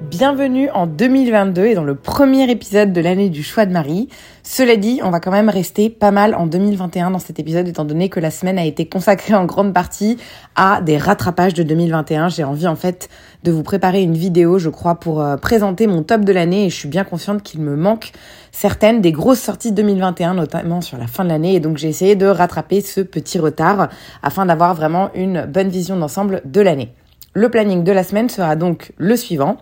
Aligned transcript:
Bienvenue 0.00 0.70
en 0.70 0.86
2022 0.86 1.66
et 1.66 1.74
dans 1.74 1.82
le 1.82 1.96
premier 1.96 2.48
épisode 2.48 2.92
de 2.92 3.00
l'année 3.00 3.30
du 3.30 3.42
choix 3.42 3.66
de 3.66 3.72
Marie. 3.72 4.08
Cela 4.44 4.76
dit, 4.76 5.00
on 5.02 5.10
va 5.10 5.18
quand 5.18 5.32
même 5.32 5.48
rester 5.48 5.90
pas 5.90 6.12
mal 6.12 6.36
en 6.36 6.46
2021 6.46 7.10
dans 7.10 7.18
cet 7.18 7.40
épisode 7.40 7.66
étant 7.66 7.84
donné 7.84 8.08
que 8.08 8.20
la 8.20 8.30
semaine 8.30 8.60
a 8.60 8.64
été 8.64 8.88
consacrée 8.88 9.34
en 9.34 9.44
grande 9.44 9.74
partie 9.74 10.16
à 10.54 10.80
des 10.82 10.98
rattrapages 10.98 11.52
de 11.52 11.64
2021. 11.64 12.28
J'ai 12.28 12.44
envie 12.44 12.68
en 12.68 12.76
fait 12.76 13.08
de 13.42 13.50
vous 13.50 13.64
préparer 13.64 14.00
une 14.02 14.16
vidéo, 14.16 14.60
je 14.60 14.68
crois, 14.68 14.94
pour 14.94 15.20
euh, 15.20 15.36
présenter 15.36 15.88
mon 15.88 16.04
top 16.04 16.24
de 16.24 16.32
l'année 16.32 16.66
et 16.66 16.70
je 16.70 16.76
suis 16.76 16.88
bien 16.88 17.04
consciente 17.04 17.42
qu'il 17.42 17.60
me 17.60 17.74
manque 17.74 18.12
certaines 18.52 19.00
des 19.00 19.10
grosses 19.10 19.40
sorties 19.40 19.72
de 19.72 19.76
2021, 19.76 20.34
notamment 20.34 20.80
sur 20.80 20.96
la 20.96 21.08
fin 21.08 21.24
de 21.24 21.28
l'année 21.30 21.56
et 21.56 21.60
donc 21.60 21.76
j'ai 21.76 21.88
essayé 21.88 22.14
de 22.14 22.26
rattraper 22.26 22.82
ce 22.82 23.00
petit 23.00 23.40
retard 23.40 23.88
afin 24.22 24.46
d'avoir 24.46 24.74
vraiment 24.74 25.10
une 25.16 25.44
bonne 25.44 25.68
vision 25.68 25.96
d'ensemble 25.96 26.40
de 26.44 26.60
l'année. 26.60 26.92
Le 27.34 27.50
planning 27.50 27.84
de 27.84 27.92
la 27.92 28.04
semaine 28.04 28.28
sera 28.28 28.56
donc 28.56 28.92
le 28.96 29.16
suivant 29.16 29.58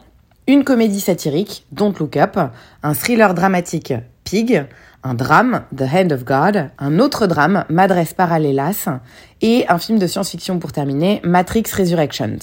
une 0.47 0.65
comédie 0.65 1.01
satirique, 1.01 1.67
Don't 1.73 1.95
Look 1.99 2.17
Up, 2.17 2.39
un 2.83 2.95
thriller 2.95 3.35
dramatique, 3.35 3.93
Pig, 4.25 4.67
un 5.03 5.15
drame, 5.15 5.63
The 5.77 5.83
Hand 5.83 6.13
of 6.13 6.25
God, 6.25 6.71
un 6.79 6.99
autre 6.99 7.27
drame, 7.27 7.65
Madres 7.69 8.15
Paralelas, 8.17 8.89
et 9.43 9.65
un 9.69 9.79
film 9.79 9.99
de 9.99 10.07
science-fiction 10.07 10.59
pour 10.59 10.73
terminer, 10.73 11.21
Matrix 11.25 11.65
Resurrections. 11.77 12.39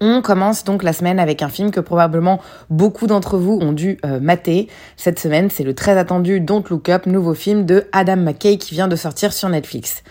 On 0.00 0.20
commence 0.20 0.64
donc 0.64 0.82
la 0.82 0.92
semaine 0.92 1.20
avec 1.20 1.42
un 1.42 1.48
film 1.48 1.70
que 1.70 1.78
probablement 1.78 2.40
beaucoup 2.70 3.06
d'entre 3.06 3.38
vous 3.38 3.58
ont 3.60 3.72
dû 3.72 3.98
euh, 4.04 4.18
mater. 4.18 4.68
Cette 4.96 5.20
semaine, 5.20 5.48
c'est 5.48 5.62
le 5.62 5.74
très 5.74 5.96
attendu 5.96 6.40
Don't 6.40 6.64
Look 6.70 6.88
Up, 6.88 7.06
nouveau 7.06 7.34
film 7.34 7.64
de 7.64 7.86
Adam 7.92 8.16
McKay 8.16 8.58
qui 8.58 8.74
vient 8.74 8.88
de 8.88 8.96
sortir 8.96 9.32
sur 9.32 9.48
Netflix 9.48 10.02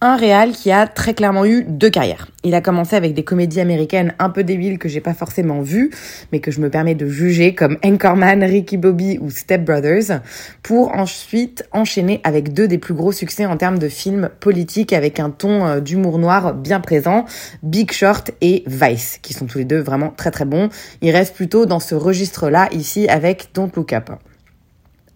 un 0.00 0.16
réal 0.16 0.52
qui 0.52 0.70
a 0.70 0.86
très 0.86 1.14
clairement 1.14 1.44
eu 1.44 1.64
deux 1.64 1.90
carrières. 1.90 2.28
Il 2.42 2.54
a 2.54 2.62
commencé 2.62 2.96
avec 2.96 3.12
des 3.12 3.22
comédies 3.22 3.60
américaines 3.60 4.14
un 4.18 4.30
peu 4.30 4.44
débiles 4.44 4.78
que 4.78 4.88
j'ai 4.88 5.00
pas 5.00 5.12
forcément 5.12 5.60
vues, 5.60 5.90
mais 6.32 6.40
que 6.40 6.50
je 6.50 6.60
me 6.60 6.70
permets 6.70 6.94
de 6.94 7.06
juger 7.06 7.54
comme 7.54 7.76
Anchorman, 7.84 8.42
Ricky 8.42 8.78
Bobby 8.78 9.18
ou 9.20 9.30
Step 9.30 9.64
Brothers, 9.64 10.20
pour 10.62 10.96
ensuite 10.96 11.68
enchaîner 11.72 12.20
avec 12.24 12.54
deux 12.54 12.66
des 12.66 12.78
plus 12.78 12.94
gros 12.94 13.12
succès 13.12 13.44
en 13.44 13.56
termes 13.56 13.78
de 13.78 13.88
films 13.88 14.30
politiques 14.40 14.92
avec 14.92 15.20
un 15.20 15.30
ton 15.30 15.66
euh, 15.66 15.80
d'humour 15.80 16.18
noir 16.18 16.54
bien 16.54 16.80
présent, 16.80 17.26
Big 17.62 17.92
Short 17.92 18.30
et 18.40 18.64
Vice, 18.66 19.18
qui 19.20 19.34
sont 19.34 19.46
tous 19.46 19.58
les 19.58 19.64
deux 19.64 19.80
vraiment 19.80 20.12
très 20.16 20.30
très 20.30 20.46
bons. 20.46 20.70
Il 21.02 21.10
reste 21.10 21.34
plutôt 21.34 21.66
dans 21.66 21.80
ce 21.80 21.94
registre-là 21.94 22.68
ici 22.72 23.06
avec 23.08 23.50
Don't 23.54 23.70
Look 23.76 23.92
Up. 23.92 24.10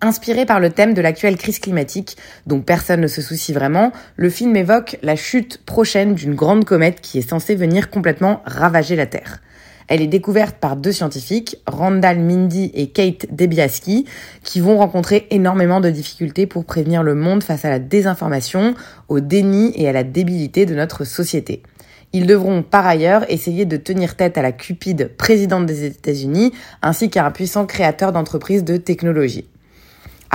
Inspiré 0.04 0.44
par 0.44 0.60
le 0.60 0.68
thème 0.68 0.92
de 0.92 1.00
l'actuelle 1.00 1.38
crise 1.38 1.58
climatique, 1.58 2.18
dont 2.46 2.60
personne 2.60 3.00
ne 3.00 3.06
se 3.06 3.22
soucie 3.22 3.54
vraiment, 3.54 3.90
le 4.16 4.28
film 4.28 4.54
évoque 4.54 4.98
la 5.02 5.16
chute 5.16 5.64
prochaine 5.64 6.14
d'une 6.14 6.34
grande 6.34 6.66
comète 6.66 7.00
qui 7.00 7.16
est 7.16 7.26
censée 7.26 7.54
venir 7.54 7.88
complètement 7.88 8.42
ravager 8.44 8.96
la 8.96 9.06
Terre. 9.06 9.40
Elle 9.88 10.02
est 10.02 10.06
découverte 10.06 10.56
par 10.56 10.76
deux 10.76 10.92
scientifiques, 10.92 11.56
Randall 11.66 12.18
Mindy 12.18 12.70
et 12.74 12.88
Kate 12.88 13.34
Debiaski, 13.34 14.04
qui 14.42 14.60
vont 14.60 14.76
rencontrer 14.76 15.26
énormément 15.30 15.80
de 15.80 15.88
difficultés 15.88 16.46
pour 16.46 16.66
prévenir 16.66 17.02
le 17.02 17.14
monde 17.14 17.42
face 17.42 17.64
à 17.64 17.70
la 17.70 17.78
désinformation, 17.78 18.74
au 19.08 19.20
déni 19.20 19.72
et 19.74 19.88
à 19.88 19.92
la 19.92 20.04
débilité 20.04 20.66
de 20.66 20.74
notre 20.74 21.04
société. 21.04 21.62
Ils 22.12 22.26
devront 22.26 22.62
par 22.62 22.86
ailleurs 22.86 23.24
essayer 23.30 23.64
de 23.64 23.78
tenir 23.78 24.16
tête 24.16 24.36
à 24.36 24.42
la 24.42 24.52
cupide 24.52 25.12
présidente 25.16 25.64
des 25.64 25.86
États-Unis 25.86 26.52
ainsi 26.82 27.08
qu'à 27.08 27.24
un 27.24 27.30
puissant 27.30 27.64
créateur 27.64 28.12
d'entreprises 28.12 28.64
de 28.64 28.76
technologie. 28.76 29.46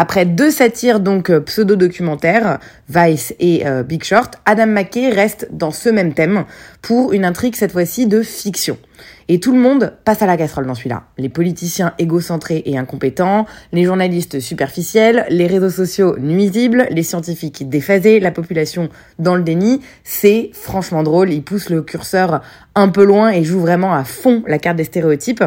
Après 0.02 0.26
deux 0.26 0.50
satires 0.50 1.02
donc 1.02 1.30
euh, 1.30 1.42
pseudo-documentaires, 1.42 2.60
Vice 2.88 3.36
et 3.38 3.68
euh, 3.68 3.84
Big 3.84 4.02
Short, 4.02 4.36
Adam 4.46 4.68
McKay 4.68 5.10
reste 5.10 5.50
dans 5.52 5.72
ce 5.72 5.90
même 5.90 6.14
thème 6.14 6.46
pour 6.82 7.12
une 7.12 7.26
intrigue 7.26 7.54
cette 7.54 7.74
fois-ci 7.74 8.08
de 8.08 8.22
fiction. 8.22 8.78
Et 9.28 9.42
tout 9.42 9.52
le 9.52 9.60
monde 9.60 9.92
passe 10.06 10.22
à 10.22 10.26
la 10.26 10.38
casserole 10.38 10.68
dans 10.68 10.74
celui-là. 10.74 11.04
Les 11.18 11.28
politiciens 11.28 11.96
égocentrés 11.98 12.64
et 12.66 12.78
incompétents, 12.78 13.46
les 13.74 13.84
journalistes 13.84 14.40
superficiels, 14.40 15.26
les 15.30 15.48
réseaux 15.48 15.70
sociaux 15.70 16.18
nuisibles, 16.18 16.88
les 16.92 17.04
scientifiques 17.04 17.68
déphasés, 17.68 18.22
la 18.22 18.32
population 18.32 18.88
dans 19.20 19.36
le 19.36 19.44
déni. 19.44 19.82
C'est 20.06 20.52
franchement 20.54 21.04
drôle, 21.04 21.30
il 21.34 21.44
pousse 21.44 21.70
le 21.70 21.82
curseur 21.82 22.42
un 22.74 22.88
peu 22.88 23.04
loin 23.04 23.32
et 23.32 23.44
joue 23.44 23.60
vraiment 23.60 23.94
à 23.94 24.06
fond 24.06 24.44
la 24.48 24.60
carte 24.60 24.78
des 24.78 24.86
stéréotypes. 24.86 25.44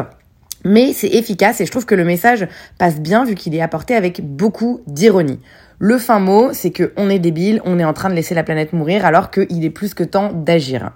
Mais 0.65 0.93
c'est 0.93 1.07
efficace 1.07 1.59
et 1.61 1.65
je 1.65 1.71
trouve 1.71 1.85
que 1.85 1.95
le 1.95 2.05
message 2.05 2.47
passe 2.77 2.99
bien 2.99 3.25
vu 3.25 3.35
qu'il 3.35 3.53
est 3.55 3.61
apporté 3.61 3.95
avec 3.95 4.21
beaucoup 4.21 4.81
d'ironie. 4.87 5.39
Le 5.79 5.97
fin 5.97 6.19
mot, 6.19 6.53
c'est 6.53 6.71
que 6.71 6.93
on 6.95 7.09
est 7.09 7.19
débile, 7.19 7.61
on 7.65 7.79
est 7.79 7.83
en 7.83 7.93
train 7.93 8.09
de 8.09 8.15
laisser 8.15 8.35
la 8.35 8.43
planète 8.43 8.73
mourir 8.73 9.05
alors 9.05 9.31
qu'il 9.31 9.65
est 9.65 9.69
plus 9.69 9.93
que 9.93 10.03
temps 10.03 10.31
d'agir. 10.31 10.91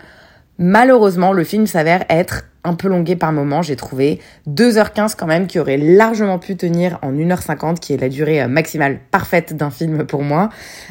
Malheureusement, 0.59 1.33
le 1.33 1.43
film 1.43 1.67
s'avère 1.67 2.03
être 2.09 2.45
un 2.67 2.73
peu 2.73 2.89
longué 2.89 3.15
par 3.15 3.31
moment, 3.31 3.61
j'ai 3.61 3.75
trouvé 3.75 4.19
2h15 4.49 5.15
quand 5.17 5.25
même 5.25 5.47
qui 5.47 5.59
aurait 5.59 5.77
largement 5.77 6.37
pu 6.37 6.57
tenir 6.57 6.99
en 7.01 7.13
1h50 7.13 7.79
qui 7.79 7.93
est 7.93 7.97
la 7.97 8.09
durée 8.09 8.41
euh, 8.41 8.47
maximale 8.47 8.99
parfaite 9.09 9.55
d'un 9.55 9.69
film 9.69 10.05
pour 10.05 10.21
moi. 10.21 10.49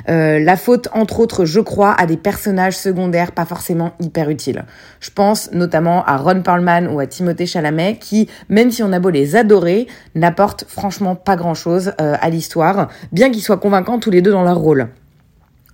Euh, 0.09 0.39
la 0.39 0.57
faute 0.57 0.89
entre 0.93 1.21
autres, 1.21 1.45
je 1.45 1.61
crois, 1.61 1.93
à 1.93 2.07
des 2.07 2.17
personnages 2.17 2.77
secondaires 2.77 3.33
pas 3.33 3.45
forcément 3.45 3.93
hyper 4.01 4.31
utiles. 4.31 4.65
Je 5.01 5.11
pense 5.11 5.51
notamment 5.53 6.05
à 6.05 6.17
Ron 6.17 6.43
Perlman 6.43 6.89
ou 6.89 6.99
à 6.99 7.07
Timothée 7.07 7.47
Chalamet 7.47 7.99
qui, 8.01 8.29
même 8.49 8.71
si 8.71 8.83
on 8.83 8.93
a 8.93 8.99
beau 8.99 9.11
les 9.11 9.37
adorer, 9.37 9.87
n'apportent 10.15 10.65
franchement 10.67 11.15
pas 11.15 11.37
grand-chose 11.37 11.93
euh, 12.01 12.17
à 12.21 12.31
l'histoire, 12.31 12.89
bien 13.13 13.31
qu'ils 13.31 13.43
soient 13.43 13.59
convaincants 13.59 13.99
tous 13.99 14.11
les 14.11 14.23
deux 14.23 14.33
dans 14.33 14.45
leur 14.45 14.59
rôle. 14.59 14.89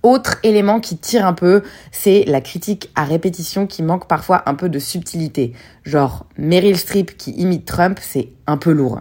Autre 0.03 0.35
élément 0.43 0.81
qui 0.81 0.97
tire 0.97 1.25
un 1.25 1.31
peu, 1.31 1.63
c'est 1.93 2.25
la 2.27 2.41
critique 2.41 2.91
à 2.93 3.05
répétition 3.05 3.67
qui 3.67 3.83
manque 3.83 4.05
parfois 4.09 4.43
un 4.47 4.53
peu 4.53 4.67
de 4.67 4.77
subtilité. 4.77 5.53
Genre 5.83 6.25
Meryl 6.37 6.77
Streep 6.77 7.17
qui 7.17 7.31
imite 7.31 7.65
Trump, 7.65 7.99
c'est 8.01 8.27
un 8.45 8.57
peu 8.57 8.73
lourd. 8.73 8.99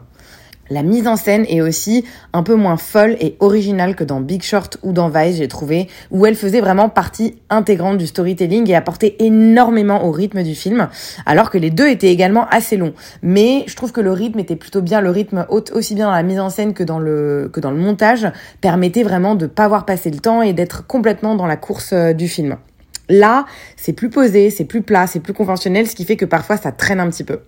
La 0.70 0.82
mise 0.82 1.08
en 1.08 1.16
scène 1.16 1.44
est 1.48 1.60
aussi 1.60 2.04
un 2.32 2.42
peu 2.42 2.54
moins 2.54 2.76
folle 2.76 3.16
et 3.20 3.36
originale 3.40 3.96
que 3.96 4.04
dans 4.04 4.20
Big 4.20 4.42
Short 4.42 4.78
ou 4.82 4.92
dans 4.92 5.08
Vice, 5.08 5.36
j'ai 5.36 5.48
trouvé, 5.48 5.88
où 6.10 6.24
elle 6.24 6.36
faisait 6.36 6.60
vraiment 6.60 6.88
partie 6.88 7.36
intégrante 7.50 7.98
du 7.98 8.06
storytelling 8.06 8.70
et 8.70 8.74
apportait 8.74 9.16
énormément 9.18 10.06
au 10.06 10.12
rythme 10.12 10.42
du 10.42 10.54
film, 10.54 10.88
alors 11.26 11.50
que 11.50 11.58
les 11.58 11.70
deux 11.70 11.88
étaient 11.88 12.12
également 12.12 12.46
assez 12.48 12.76
longs. 12.76 12.94
Mais 13.22 13.64
je 13.66 13.74
trouve 13.74 13.92
que 13.92 14.00
le 14.00 14.12
rythme 14.12 14.38
était 14.38 14.56
plutôt 14.56 14.82
bien, 14.82 15.00
le 15.00 15.10
rythme 15.10 15.46
aussi 15.50 15.94
bien 15.94 16.06
dans 16.06 16.12
la 16.12 16.22
mise 16.22 16.40
en 16.40 16.48
scène 16.48 16.74
que 16.74 16.84
dans 16.84 17.00
le, 17.00 17.50
que 17.52 17.60
dans 17.60 17.70
le 17.70 17.78
montage, 17.78 18.28
permettait 18.60 19.02
vraiment 19.02 19.34
de 19.34 19.46
pas 19.46 19.66
voir 19.68 19.84
passer 19.84 20.10
le 20.10 20.18
temps 20.18 20.42
et 20.42 20.52
d'être 20.52 20.86
complètement 20.86 21.34
dans 21.34 21.46
la 21.46 21.56
course 21.56 21.92
euh, 21.92 22.12
du 22.12 22.28
film. 22.28 22.56
Là, 23.08 23.46
c'est 23.76 23.92
plus 23.92 24.10
posé, 24.10 24.48
c'est 24.50 24.64
plus 24.64 24.80
plat, 24.80 25.06
c'est 25.06 25.20
plus 25.20 25.34
conventionnel, 25.34 25.88
ce 25.88 25.96
qui 25.96 26.04
fait 26.04 26.16
que 26.16 26.24
parfois 26.24 26.56
ça 26.56 26.72
traîne 26.72 27.00
un 27.00 27.10
petit 27.10 27.24
peu. 27.24 27.40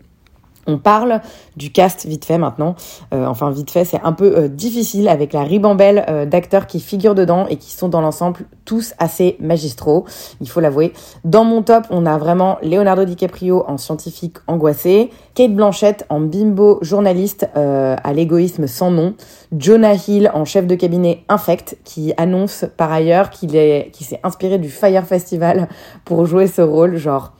On 0.66 0.78
parle 0.78 1.20
du 1.56 1.70
cast 1.70 2.06
vite 2.06 2.25
fait 2.25 2.38
maintenant. 2.38 2.75
Euh, 3.12 3.26
enfin, 3.26 3.50
vite 3.50 3.70
fait, 3.70 3.84
c'est 3.84 4.00
un 4.02 4.12
peu 4.12 4.36
euh, 4.36 4.48
difficile 4.48 5.08
avec 5.08 5.32
la 5.32 5.42
ribambelle 5.42 6.04
euh, 6.08 6.26
d'acteurs 6.26 6.66
qui 6.66 6.80
figurent 6.80 7.14
dedans 7.14 7.47
et 7.48 7.56
qui 7.56 7.72
sont 7.72 7.88
dans 7.88 8.00
l'ensemble 8.00 8.41
tous 8.64 8.94
assez 8.98 9.36
magistraux, 9.41 10.06
il 10.41 10.48
faut 10.48 10.60
l'avouer. 10.60 10.94
Dans 11.25 11.44
mon 11.44 11.62
top, 11.62 11.84
on 11.91 12.06
a 12.06 12.16
vraiment 12.16 12.56
Leonardo 12.62 13.04
DiCaprio 13.04 13.64
en 13.69 13.76
scientifique 13.76 14.38
angoissé, 14.47 15.10
Kate 15.34 15.54
Blanchett 15.54 16.06
en 16.08 16.20
bimbo 16.20 16.78
journaliste 16.81 17.46
à 17.55 18.12
l'égoïsme 18.14 18.66
sans 18.66 18.90
nom, 18.90 19.14
Jonah 19.56 19.94
Hill 19.94 20.31
en 20.32 20.46
chef 20.46 20.66
de 20.66 20.75
cabinet 20.75 21.25
infect 21.28 21.76
qui 21.84 22.14
annonce 22.16 22.64
par 22.78 22.90
ailleurs 22.90 23.28
qu'il 23.28 23.55
est, 23.55 23.90
qu'il 23.93 24.06
s'est 24.06 24.20
inspiré 24.22 24.58
du 24.58 24.70
Fire 24.70 25.05
Festival 25.05 25.69
pour 26.06 26.25
jouer 26.25 26.46
ce 26.46 26.62
rôle, 26.62 26.96
genre 26.96 27.32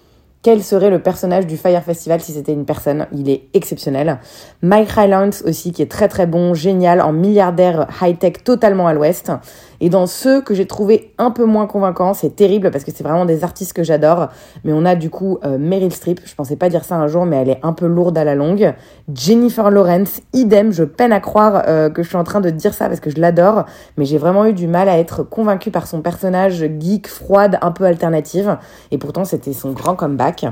quel 0.44 0.62
serait 0.62 0.91
le 0.91 0.99
personnage 0.99 1.46
du 1.46 1.56
Fire 1.56 1.82
Festival 1.82 2.20
si 2.20 2.32
c'était 2.32 2.52
une 2.52 2.67
personne? 2.67 3.06
Il 3.12 3.31
est 3.31 3.44
exceptionnel. 3.55 4.19
Mike 4.61 4.91
Rylance 4.91 5.43
aussi, 5.46 5.73
qui 5.73 5.81
est 5.81 5.91
très 5.91 6.06
très 6.06 6.26
bon, 6.26 6.52
génial, 6.52 7.00
en 7.00 7.12
milliardaire 7.12 7.88
high-tech 8.02 8.44
totalement 8.44 8.87
à 8.87 8.93
l'ouest. 8.93 9.32
Et 9.81 9.88
dans 9.88 10.06
ceux 10.06 10.41
que 10.41 10.55
j'ai 10.55 10.67
trouvé 10.67 11.12
un 11.19 11.31
peu 11.31 11.44
moins 11.44 11.67
convaincants, 11.67 12.15
c'est 12.15 12.37
terrible 12.37 12.71
parce 12.71 12.85
que 12.85 12.91
c'est 12.94 13.05
vraiment 13.05 13.25
des 13.25 13.44
artistes 13.44 13.73
que 13.73 13.82
j'adore. 13.82 14.29
Mais 14.65 14.73
on 14.73 14.85
a 14.85 14.94
du 14.94 15.11
coup 15.11 15.38
euh, 15.44 15.59
Meryl 15.59 15.93
Streep, 15.93 16.21
je 16.25 16.35
pensais 16.35 16.56
pas 16.56 16.69
dire 16.69 16.85
ça 16.85 16.97
un 16.97 17.06
jour, 17.06 17.26
mais 17.26 17.37
elle 17.37 17.50
est 17.50 17.61
un 17.62 17.73
peu 17.73 17.87
lourde 17.87 18.17
à 18.19 18.25
la 18.25 18.35
longue. 18.35 18.75
Jennifer 19.12 19.71
Lawrence, 19.71 20.21
idem, 20.32 20.73
je 20.73 20.85
peine 20.85 21.12
à 21.12 21.21
croire 21.21 21.62
euh, 21.67 21.91
que 21.91 22.03
je 22.03 22.09
suis 22.09 22.17
en 22.17 22.25
train 22.25 22.41
de 22.41 22.50
dire 22.50 22.75
ça 22.75 22.88
parce 22.88 23.00
que 23.00 23.11
je 23.11 23.21
l'adore, 23.21 23.65
mais 23.97 24.05
j'ai 24.05 24.19
vraiment 24.19 24.47
eu 24.47 24.53
du 24.53 24.67
mal 24.67 24.88
à 24.88 24.99
être 24.99 25.23
convaincue 25.23 25.71
par 25.71 25.87
son 25.87 26.00
personnage 26.00 26.65
geek, 26.81 27.09
froide, 27.09 27.59
un 27.62 27.71
peu 27.71 27.85
alternative. 27.85 28.56
Et 28.91 28.99
pourtant, 28.99 29.25
c'était 29.25 29.53
son 29.53 29.73
grand 29.73 29.94
comeback. 29.94 30.47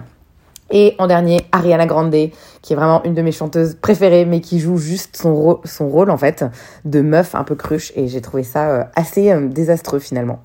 Et 0.73 0.95
en 0.99 1.07
dernier, 1.07 1.43
Ariana 1.53 1.87
Grande, 1.87 2.11
qui 2.63 2.73
est 2.73 2.77
vraiment 2.77 3.05
une 3.05 3.15
de 3.15 3.23
mes 3.23 3.31
chanteuses 3.31 3.77
préférées, 3.81 4.25
mais 4.25 4.41
qui 4.41 4.59
joue 4.59 4.79
juste 4.79 5.17
son, 5.17 5.61
son 5.65 5.89
rôle 5.89 6.11
en 6.11 6.17
fait 6.17 6.45
de 6.85 7.03
meuf 7.03 7.35
un 7.35 7.45
peu 7.45 7.55
cruche. 7.55 7.93
Et 7.95 8.09
j'ai 8.09 8.23
trouvé 8.23 8.43
ça 8.43 8.71
euh, 8.71 8.85
assez 8.97 9.31
euh, 9.31 9.49
désastreux 9.49 9.99
finalement. 9.99 10.41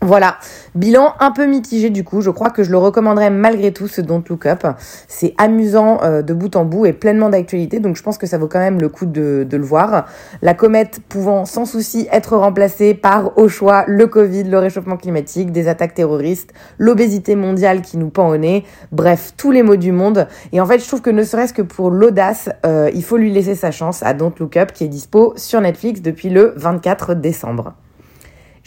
Voilà, 0.00 0.36
bilan 0.76 1.14
un 1.18 1.32
peu 1.32 1.44
mitigé 1.46 1.90
du 1.90 2.04
coup, 2.04 2.20
je 2.20 2.30
crois 2.30 2.50
que 2.50 2.62
je 2.62 2.70
le 2.70 2.78
recommanderais 2.78 3.30
malgré 3.30 3.72
tout 3.72 3.88
ce 3.88 4.00
Don't 4.00 4.22
Look 4.30 4.46
Up. 4.46 4.64
C'est 5.08 5.34
amusant 5.38 5.98
euh, 6.04 6.22
de 6.22 6.32
bout 6.34 6.54
en 6.54 6.64
bout 6.64 6.86
et 6.86 6.92
pleinement 6.92 7.30
d'actualité, 7.30 7.80
donc 7.80 7.96
je 7.96 8.02
pense 8.04 8.16
que 8.16 8.28
ça 8.28 8.38
vaut 8.38 8.46
quand 8.46 8.60
même 8.60 8.80
le 8.80 8.88
coup 8.88 9.06
de, 9.06 9.44
de, 9.48 9.56
le 9.56 9.64
voir. 9.64 10.06
La 10.40 10.54
comète 10.54 11.00
pouvant 11.08 11.44
sans 11.46 11.64
souci 11.64 12.06
être 12.12 12.36
remplacée 12.36 12.94
par 12.94 13.36
au 13.36 13.48
choix 13.48 13.82
le 13.88 14.06
Covid, 14.06 14.44
le 14.44 14.58
réchauffement 14.58 14.96
climatique, 14.96 15.50
des 15.50 15.66
attaques 15.66 15.94
terroristes, 15.94 16.52
l'obésité 16.78 17.34
mondiale 17.34 17.82
qui 17.82 17.96
nous 17.96 18.10
pend 18.10 18.28
au 18.28 18.36
nez, 18.36 18.64
bref, 18.92 19.32
tous 19.36 19.50
les 19.50 19.64
maux 19.64 19.74
du 19.74 19.90
monde. 19.90 20.28
Et 20.52 20.60
en 20.60 20.66
fait, 20.66 20.78
je 20.78 20.86
trouve 20.86 21.02
que 21.02 21.10
ne 21.10 21.24
serait-ce 21.24 21.52
que 21.52 21.62
pour 21.62 21.90
l'audace, 21.90 22.50
euh, 22.64 22.88
il 22.94 23.02
faut 23.02 23.16
lui 23.16 23.32
laisser 23.32 23.56
sa 23.56 23.72
chance 23.72 24.04
à 24.04 24.14
Don't 24.14 24.32
Look 24.38 24.56
Up 24.58 24.70
qui 24.72 24.84
est 24.84 24.88
dispo 24.88 25.32
sur 25.34 25.60
Netflix 25.60 26.02
depuis 26.02 26.30
le 26.30 26.52
24 26.56 27.14
décembre. 27.14 27.74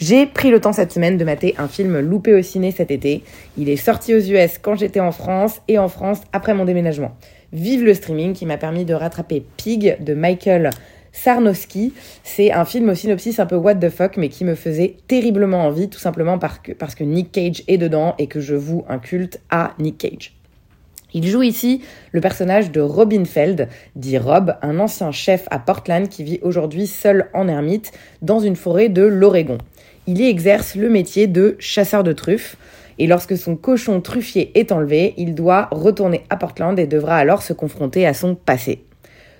J'ai 0.02 0.26
pris 0.26 0.50
le 0.50 0.60
temps 0.60 0.72
cette 0.72 0.90
semaine 0.90 1.16
de 1.16 1.24
mater 1.24 1.54
un 1.58 1.68
film 1.68 2.00
loupé 2.00 2.34
au 2.34 2.42
ciné 2.42 2.72
cet 2.72 2.90
été. 2.90 3.22
Il 3.56 3.68
est 3.68 3.76
sorti 3.76 4.12
aux 4.12 4.18
US 4.18 4.58
quand 4.60 4.74
j'étais 4.74 4.98
en 4.98 5.12
France 5.12 5.62
et 5.68 5.78
en 5.78 5.86
France 5.86 6.18
après 6.32 6.54
mon 6.54 6.64
déménagement. 6.64 7.12
Vive 7.52 7.84
le 7.84 7.94
streaming 7.94 8.32
qui 8.32 8.44
m'a 8.44 8.56
permis 8.56 8.84
de 8.84 8.94
rattraper 8.94 9.44
Pig 9.56 9.96
de 10.02 10.14
Michael 10.14 10.70
Sarnowski. 11.12 11.92
C'est 12.24 12.50
un 12.50 12.64
film 12.64 12.88
au 12.88 12.96
synopsis 12.96 13.38
un 13.38 13.46
peu 13.46 13.54
what 13.54 13.76
the 13.76 13.90
fuck, 13.90 14.16
mais 14.16 14.28
qui 14.28 14.44
me 14.44 14.56
faisait 14.56 14.96
terriblement 15.06 15.66
envie, 15.66 15.88
tout 15.88 16.00
simplement 16.00 16.36
parce 16.40 16.58
que, 16.58 17.04
Nick 17.04 17.30
Cage 17.30 17.62
est 17.68 17.78
dedans 17.78 18.16
et 18.18 18.26
que 18.26 18.40
je 18.40 18.56
voue 18.56 18.84
un 18.88 18.98
culte 18.98 19.38
à 19.50 19.70
Nick 19.78 19.98
Cage. 19.98 20.34
Il 21.14 21.28
joue 21.28 21.42
ici 21.42 21.80
le 22.10 22.20
personnage 22.20 22.72
de 22.72 22.80
Robin 22.80 23.24
Feld, 23.24 23.68
dit 23.94 24.18
Rob, 24.18 24.56
un 24.62 24.80
ancien 24.80 25.12
chef 25.12 25.46
à 25.52 25.60
Portland 25.60 26.08
qui 26.08 26.24
vit 26.24 26.40
aujourd'hui 26.42 26.88
seul 26.88 27.28
en 27.34 27.46
ermite 27.46 27.92
dans 28.20 28.40
une 28.40 28.56
forêt 28.56 28.88
de 28.88 29.02
l'Oregon 29.02 29.58
il 30.06 30.20
y 30.20 30.28
exerce 30.28 30.74
le 30.74 30.88
métier 30.88 31.26
de 31.26 31.56
chasseur 31.58 32.02
de 32.02 32.12
truffes. 32.12 32.56
Et 32.98 33.06
lorsque 33.06 33.36
son 33.36 33.56
cochon 33.56 34.00
truffier 34.00 34.52
est 34.58 34.70
enlevé, 34.72 35.14
il 35.16 35.34
doit 35.34 35.68
retourner 35.70 36.22
à 36.30 36.36
Portland 36.36 36.78
et 36.78 36.86
devra 36.86 37.16
alors 37.16 37.42
se 37.42 37.52
confronter 37.52 38.06
à 38.06 38.14
son 38.14 38.34
passé. 38.34 38.84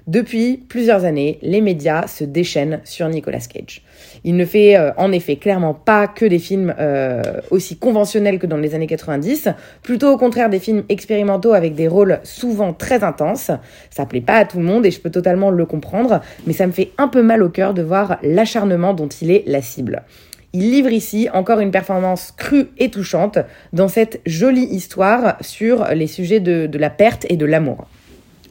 Depuis 0.09 0.56
plusieurs 0.56 1.05
années, 1.05 1.38
les 1.43 1.61
médias 1.61 2.09
se 2.09 2.25
déchaînent 2.25 2.81
sur 2.82 3.09
Nicolas 3.09 3.38
Cage. 3.38 3.82
Il 4.25 4.37
ne 4.37 4.44
fait 4.44 4.76
euh, 4.76 4.91
en 4.97 5.12
effet 5.12 5.37
clairement 5.37 5.75
pas 5.75 6.09
que 6.09 6.25
des 6.25 6.41
films 6.41 6.75
euh, 6.79 7.23
aussi 7.50 7.76
conventionnels 7.76 8.41
que 8.41 8.49
dans 8.49 8.56
les 8.56 8.75
années 8.75 8.88
90, 8.88 9.49
plutôt 9.82 10.12
au 10.12 10.17
contraire 10.17 10.50
des 10.50 10.58
films 10.58 10.82
expérimentaux 10.88 11.53
avec 11.53 11.76
des 11.76 11.87
rôles 11.87 12.19
souvent 12.25 12.73
très 12.73 13.05
intenses. 13.05 13.53
Ça 13.91 14.05
plaît 14.05 14.20
pas 14.20 14.38
à 14.38 14.44
tout 14.44 14.58
le 14.58 14.65
monde 14.65 14.85
et 14.87 14.91
je 14.91 15.00
peux 15.00 15.11
totalement 15.11 15.50
le 15.50 15.67
comprendre, 15.67 16.20
mais 16.49 16.53
ça 16.53 16.67
me 16.67 16.73
fait 16.73 16.91
un 16.99 17.06
peu 17.06 17.23
mal 17.23 17.43
au 17.43 17.49
cœur 17.49 17.73
de 17.73 17.82
voir 17.82 18.19
l'acharnement 18.25 18.94
dont 18.94 19.08
il 19.08 19.31
est 19.31 19.44
la 19.47 19.62
cible. 19.62 20.03
Il 20.55 20.71
livre 20.71 20.91
ici 20.91 21.29
encore 21.33 21.61
une 21.61 21.71
performance 21.71 22.35
crue 22.37 22.69
et 22.77 22.91
touchante 22.91 23.39
dans 23.73 23.89
cette 23.89 24.21
jolie 24.27 24.67
histoire 24.67 25.39
sur 25.41 25.87
les 25.95 26.07
sujets 26.07 26.41
de, 26.41 26.69
la 26.77 26.91
perte 26.91 27.25
et 27.31 27.37
de 27.37 27.47
l'amour. 27.47 27.87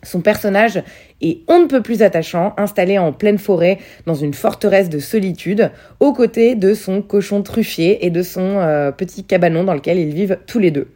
Son 0.01 0.21
personnage 0.21 0.81
est 1.21 1.41
on 1.47 1.59
ne 1.59 1.67
peut 1.67 1.83
plus 1.83 2.01
attachant, 2.01 2.55
installé 2.57 2.97
en 2.97 3.13
pleine 3.13 3.37
forêt 3.37 3.77
dans 4.07 4.15
une 4.15 4.33
forteresse 4.33 4.89
de 4.89 4.97
solitude, 4.97 5.69
aux 5.99 6.11
côtés 6.11 6.55
de 6.55 6.73
son 6.73 7.03
cochon 7.03 7.43
truffier 7.43 8.03
et 8.03 8.09
de 8.09 8.23
son 8.23 8.57
euh, 8.57 8.91
petit 8.91 9.23
cabanon 9.23 9.63
dans 9.63 9.75
lequel 9.75 9.99
ils 9.99 10.15
vivent 10.15 10.39
tous 10.47 10.57
les 10.57 10.71
deux. 10.71 10.87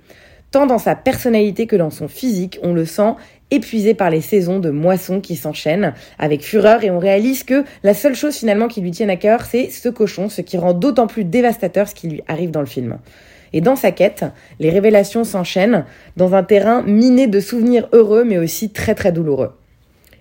Tant 0.50 0.66
dans 0.66 0.80
sa 0.80 0.96
personnalité 0.96 1.68
que 1.68 1.76
dans 1.76 1.92
son 1.92 2.08
physique, 2.08 2.58
on 2.64 2.74
le 2.74 2.86
sent 2.86 3.14
épuisé 3.56 3.94
par 3.94 4.10
les 4.10 4.22
saisons 4.22 4.60
de 4.60 4.70
moissons 4.70 5.22
qui 5.22 5.36
s'enchaînent 5.36 5.94
avec 6.20 6.44
fureur 6.44 6.84
et 6.84 6.92
on 6.92 7.00
réalise 7.00 7.44
que 7.44 7.64
la 7.84 7.94
seule 7.94 8.16
chose 8.16 8.36
finalement 8.36 8.68
qui 8.68 8.82
lui 8.82 8.92
tienne 8.92 9.10
à 9.10 9.16
cœur, 9.16 9.42
c'est 9.42 9.70
ce 9.70 9.90
cochon, 9.90 10.30
ce 10.30 10.42
qui 10.42 10.58
rend 10.58 10.74
d'autant 10.74 11.08
plus 11.08 11.24
dévastateur 11.24 11.88
ce 11.88 11.96
qui 11.96 12.08
lui 12.08 12.22
arrive 12.28 12.52
dans 12.52 12.60
le 12.60 12.66
film. 12.66 12.98
Et 13.54 13.62
dans 13.62 13.76
sa 13.76 13.92
quête, 13.92 14.26
les 14.60 14.70
révélations 14.70 15.24
s'enchaînent 15.24 15.86
dans 16.18 16.36
un 16.36 16.44
terrain 16.44 16.82
miné 16.84 17.28
de 17.28 17.40
souvenirs 17.40 17.88
heureux 17.94 18.24
mais 18.24 18.38
aussi 18.38 18.70
très 18.70 18.96
très 18.96 19.12
douloureux. 19.12 19.52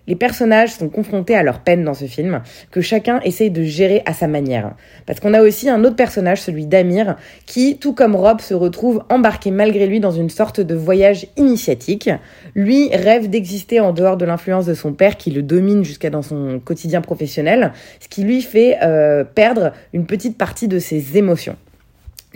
Les 0.07 0.17
personnages 0.17 0.73
sont 0.73 0.89
confrontés 0.89 1.35
à 1.35 1.43
leur 1.43 1.61
peine 1.61 1.83
dans 1.83 1.95
ce 1.95 2.05
film, 2.05 2.43
que 2.71 2.81
chacun 2.81 3.21
essaye 3.21 3.51
de 3.51 3.63
gérer 3.63 4.03
à 4.05 4.13
sa 4.13 4.27
manière. 4.27 4.75
Parce 5.07 5.19
qu'on 5.19 5.33
a 5.33 5.43
aussi 5.43 5.69
un 5.71 5.83
autre 5.85 5.97
personnage, 5.97 6.43
celui 6.43 6.67
d'Amir, 6.67 7.17
qui, 7.47 7.79
tout 7.79 7.95
comme 7.95 8.15
Rob, 8.15 8.41
se 8.41 8.55
retrouve 8.55 9.03
embarqué 9.09 9.51
malgré 9.51 9.87
lui 9.87 10.01
dans 10.01 10.11
une 10.11 10.31
sorte 10.31 10.61
de 10.61 10.75
voyage 10.75 11.27
initiatique. 11.37 12.11
Lui 12.55 12.91
rêve 12.95 13.31
d'exister 13.31 13.81
en 13.81 13.93
dehors 13.93 14.17
de 14.17 14.27
l'influence 14.27 14.67
de 14.67 14.75
son 14.75 14.93
père 14.93 15.17
qui 15.17 15.31
le 15.31 15.43
domine 15.43 15.85
jusqu'à 15.85 16.11
dans 16.11 16.23
son 16.23 16.61
quotidien 16.63 17.01
professionnel, 17.01 17.73
ce 18.01 18.09
qui 18.09 18.25
lui 18.25 18.43
fait 18.43 18.79
euh, 18.83 19.25
perdre 19.25 19.73
une 19.93 20.07
petite 20.07 20.37
partie 20.37 20.69
de 20.69 20.79
ses 20.79 21.17
émotions. 21.17 21.57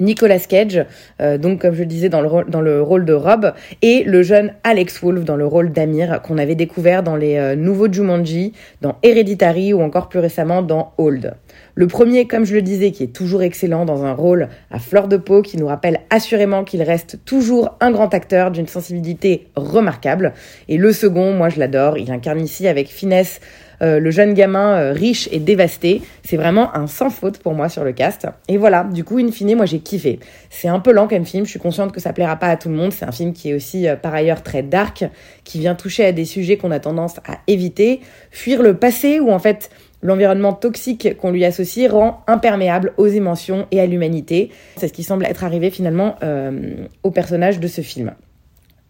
Nicolas 0.01 0.39
Cage, 0.39 0.85
euh, 1.21 1.39
donc 1.39 1.61
comme 1.61 1.75
je 1.75 1.81
le 1.81 1.87
disais 1.87 2.09
dans 2.09 2.21
le, 2.21 2.29
rôle, 2.29 2.49
dans 2.49 2.61
le 2.61 2.83
rôle 2.83 3.05
de 3.05 3.13
Rob, 3.13 3.53
et 3.83 4.05
le 4.05 4.23
jeune 4.23 4.53
Alex 4.65 5.01
Wolff 5.03 5.25
dans 5.25 5.37
le 5.37 5.47
rôle 5.47 5.73
d'Amir, 5.73 6.23
qu'on 6.23 6.39
avait 6.39 6.55
découvert 6.55 7.03
dans 7.03 7.17
les 7.17 7.37
euh, 7.37 7.57
nouveaux 7.57 7.93
Jumanji, 7.93 8.53
dans 8.81 8.97
Hereditary 9.03 9.73
ou 9.73 9.81
encore 9.83 10.09
plus 10.09 10.19
récemment 10.19 10.63
dans 10.63 10.93
Old. 10.99 11.35
Le 11.75 11.87
premier, 11.87 12.27
comme 12.27 12.45
je 12.45 12.55
le 12.55 12.63
disais, 12.63 12.91
qui 12.91 13.05
est 13.05 13.13
toujours 13.13 13.43
excellent 13.43 13.85
dans 13.85 14.05
un 14.05 14.13
rôle 14.13 14.49
à 14.71 14.79
fleur 14.79 15.07
de 15.07 15.17
peau, 15.17 15.43
qui 15.43 15.57
nous 15.57 15.67
rappelle 15.67 16.01
assurément 16.11 16.65
qu'il 16.65 16.83
reste 16.83 17.19
toujours 17.25 17.77
un 17.81 17.91
grand 17.91 18.13
acteur 18.15 18.51
d'une 18.51 18.67
sensibilité 18.67 19.47
remarquable. 19.55 20.33
Et 20.69 20.77
le 20.77 20.93
second, 20.93 21.33
moi 21.33 21.49
je 21.49 21.59
l'adore, 21.59 21.99
il 21.99 22.11
incarne 22.11 22.41
ici 22.41 22.67
avec 22.67 22.89
finesse 22.89 23.41
euh, 23.83 24.01
le 24.01 24.11
jeune 24.11 24.35
gamin 24.35 24.77
euh, 24.77 24.93
riche 24.93 25.29
et 25.33 25.39
dévasté. 25.39 26.03
C'est 26.25 26.37
vraiment 26.37 26.75
un 26.75 26.87
sans 26.87 27.11
faute 27.11 27.39
pour 27.39 27.55
moi 27.55 27.69
sur 27.69 27.85
le 27.85 27.93
cast. 27.93 28.27
Et 28.49 28.57
voilà, 28.57 28.85
du 28.85 29.05
coup, 29.05 29.19
in 29.19 29.31
fine, 29.31 29.57
moi 29.57 29.67
j'ai 29.67 29.79
kiffé. 29.79 30.19
C'est 30.51 30.69
un 30.69 30.81
peu 30.81 30.93
lent 30.93 31.09
comme 31.09 31.25
film, 31.25 31.45
je 31.45 31.51
suis 31.51 31.61
consciente 31.61 31.93
que 31.93 32.01
ça 32.01 32.13
plaira 32.13 32.37
pas 32.37 32.49
à 32.49 32.57
tout 32.57 32.69
le 32.69 32.75
monde. 32.75 32.93
C'est 32.93 33.05
un 33.05 33.13
film 33.13 33.33
qui 33.33 33.51
est 33.51 33.55
aussi 33.55 33.89
euh, 33.89 33.97
par 33.97 34.15
ailleurs 34.15 34.43
très 34.43 34.63
dark, 34.63 35.05
qui 35.45 35.59
vient 35.59 35.75
toucher 35.75 36.05
à 36.05 36.13
des 36.13 36.25
sujets 36.25 36.57
qu'on 36.57 36.71
a 36.71 36.81
tendance 36.81 37.19
à 37.19 37.39
éviter, 37.47 38.01
fuir 38.31 38.63
le 38.63 38.75
passé 38.75 39.21
ou 39.21 39.31
en 39.31 39.39
fait 39.39 39.71
L'environnement 40.01 40.53
toxique 40.53 41.17
qu'on 41.17 41.33
lui 41.33 41.45
associe 41.45 41.91
rend 41.91 42.23
imperméable 42.29 42.93
aux 42.99 43.09
émotions 43.09 43.67
et 43.73 43.81
à 43.81 43.87
l'humanité. 43.87 44.51
C'est 44.77 44.87
ce 44.87 44.93
qui 44.93 45.03
semble 45.03 45.27
être 45.27 45.43
arrivé 45.43 45.73
finalement 45.73 46.15
au 47.03 47.11
personnage 47.11 47.59
de 47.59 47.67
ce 47.67 47.81
film 47.81 48.13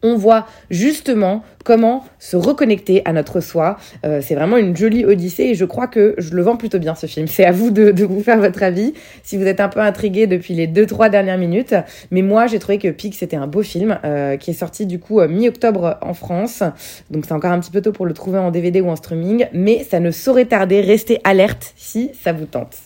on 0.03 0.17
voit 0.17 0.47
justement 0.71 1.43
comment 1.65 2.05
se 2.19 2.37
reconnecter 2.37 3.03
à 3.05 3.13
notre 3.13 3.41
soi. 3.41 3.79
Euh, 4.05 4.21
c'est 4.23 4.35
vraiment 4.35 4.57
une 4.57 4.77
jolie 4.77 5.05
odyssée 5.05 5.45
et 5.45 5.55
je 5.55 5.65
crois 5.65 5.87
que 5.87 6.15
je 6.19 6.35
le 6.35 6.43
vends 6.43 6.57
plutôt 6.57 6.79
bien 6.79 6.95
ce 6.95 7.07
film. 7.07 7.27
C'est 7.27 7.45
à 7.45 7.53
vous 7.53 7.71
de, 7.71 8.05
vous 8.05 8.23
faire 8.23 8.39
votre 8.39 8.63
avis 8.63 8.95
si 9.23 9.37
vous 9.37 9.47
êtes 9.47 9.61
un 9.61 9.69
peu 9.69 9.81
intrigué 9.81 10.27
depuis 10.27 10.55
les 10.55 10.67
deux 10.67 10.87
trois 10.87 11.09
dernières 11.09 11.39
minutes. 11.39 11.75
Mais 12.11 12.23
moi 12.23 12.47
j'ai 12.47 12.59
trouvé 12.59 12.79
que 12.79 12.89
Pig 12.89 13.13
c'était 13.15 13.37
un 13.37 13.47
beau 13.47 13.63
film 13.63 13.99
euh, 14.05 14.37
qui 14.37 14.51
est 14.51 14.55
sorti 14.55 14.87
du 14.87 14.99
coup 14.99 15.21
euh, 15.21 15.29
mi-octobre 15.29 15.99
en 16.01 16.15
France. 16.15 16.63
Donc 17.11 17.25
c'est 17.27 17.35
encore 17.35 17.53
un 17.53 17.59
petit 17.59 17.73
peu 17.73 17.83
tôt 17.83 17.93
pour 17.93 18.07
le 18.07 18.15
trouver 18.15 18.39
en 18.39 18.51
DVD 18.51 18.81
ou 18.81 18.89
en 18.89 18.97
streaming, 18.97 19.47
mais 19.53 19.85
ça 19.85 20.01
ne 20.01 20.11
saurait 20.11 20.47
tarder. 20.47 20.81
Restez 20.81 21.21
alerte 21.25 21.73
si 21.77 22.11
ça 22.23 22.33
vous 22.33 22.47
tente. 22.47 22.77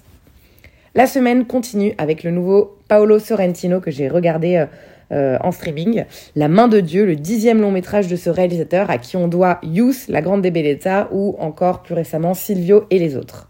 La 0.95 1.07
semaine 1.07 1.47
continue 1.47 1.95
avec 1.99 2.23
le 2.23 2.31
nouveau 2.31 2.79
Paolo 2.89 3.19
Sorrentino 3.19 3.81
que 3.81 3.91
j'ai 3.91 4.09
regardé 4.09 4.67
en 5.13 5.53
streaming. 5.53 6.05
La 6.37 6.49
main 6.49 6.69
de 6.69 6.81
Dieu, 6.81 7.05
le 7.05 7.17
dixième 7.17 7.61
long 7.61 7.71
métrage 7.71 8.09
de 8.09 8.17
ce 8.17 8.31
réalisateur 8.31 8.91
à 8.91 8.99
qui 8.99 9.17
on 9.17 9.29
doit 9.29 9.59
Youth, 9.63 10.07
La 10.09 10.23
Grande 10.23 10.43
Bellezza 10.43 11.09
ou 11.13 11.37
encore 11.39 11.83
plus 11.83 11.95
récemment 11.95 12.35
Silvio 12.35 12.87
et 12.91 12.99
les 12.99 13.17
autres. 13.17 13.49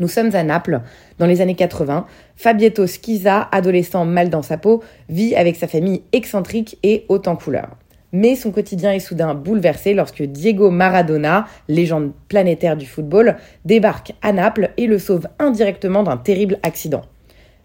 Nous 0.00 0.08
sommes 0.08 0.34
à 0.34 0.42
Naples, 0.42 0.80
dans 1.18 1.26
les 1.26 1.40
années 1.40 1.54
80. 1.54 2.06
Fabietto 2.36 2.86
Schiza, 2.86 3.48
adolescent 3.52 4.04
mal 4.04 4.28
dans 4.28 4.42
sa 4.42 4.56
peau, 4.56 4.82
vit 5.08 5.36
avec 5.36 5.54
sa 5.54 5.68
famille 5.68 6.02
excentrique 6.12 6.78
et 6.82 7.04
haute 7.08 7.28
en 7.28 7.36
couleur. 7.36 7.76
Mais 8.12 8.34
son 8.34 8.50
quotidien 8.50 8.92
est 8.92 9.00
soudain 9.00 9.34
bouleversé 9.34 9.94
lorsque 9.94 10.22
Diego 10.22 10.70
Maradona, 10.70 11.46
légende 11.68 12.12
planétaire 12.28 12.76
du 12.76 12.86
football, 12.86 13.36
débarque 13.64 14.12
à 14.22 14.32
Naples 14.32 14.70
et 14.76 14.86
le 14.86 14.98
sauve 14.98 15.28
indirectement 15.38 16.02
d'un 16.02 16.16
terrible 16.16 16.58
accident. 16.62 17.02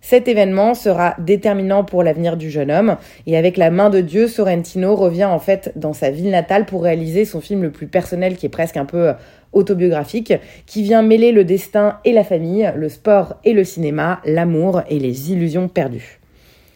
Cet 0.01 0.27
événement 0.27 0.73
sera 0.73 1.15
déterminant 1.19 1.83
pour 1.83 2.03
l'avenir 2.03 2.37
du 2.37 2.49
jeune 2.49 2.71
homme. 2.71 2.97
Et 3.27 3.37
avec 3.37 3.57
la 3.57 3.69
main 3.69 3.89
de 3.89 4.01
Dieu, 4.01 4.27
Sorrentino 4.27 4.95
revient 4.95 5.25
en 5.25 5.39
fait 5.39 5.71
dans 5.75 5.93
sa 5.93 6.09
ville 6.09 6.31
natale 6.31 6.65
pour 6.65 6.83
réaliser 6.83 7.25
son 7.25 7.41
film 7.41 7.63
le 7.63 7.71
plus 7.71 7.87
personnel 7.87 8.37
qui 8.37 8.45
est 8.45 8.49
presque 8.49 8.77
un 8.77 8.85
peu 8.85 9.09
euh, 9.09 9.13
autobiographique, 9.51 10.33
qui 10.65 10.83
vient 10.83 11.01
mêler 11.01 11.31
le 11.31 11.43
destin 11.43 11.97
et 12.05 12.13
la 12.13 12.23
famille, 12.23 12.71
le 12.75 12.87
sport 12.87 13.35
et 13.43 13.53
le 13.53 13.63
cinéma, 13.63 14.21
l'amour 14.25 14.81
et 14.89 14.99
les 14.99 15.31
illusions 15.31 15.67
perdues. 15.67 16.19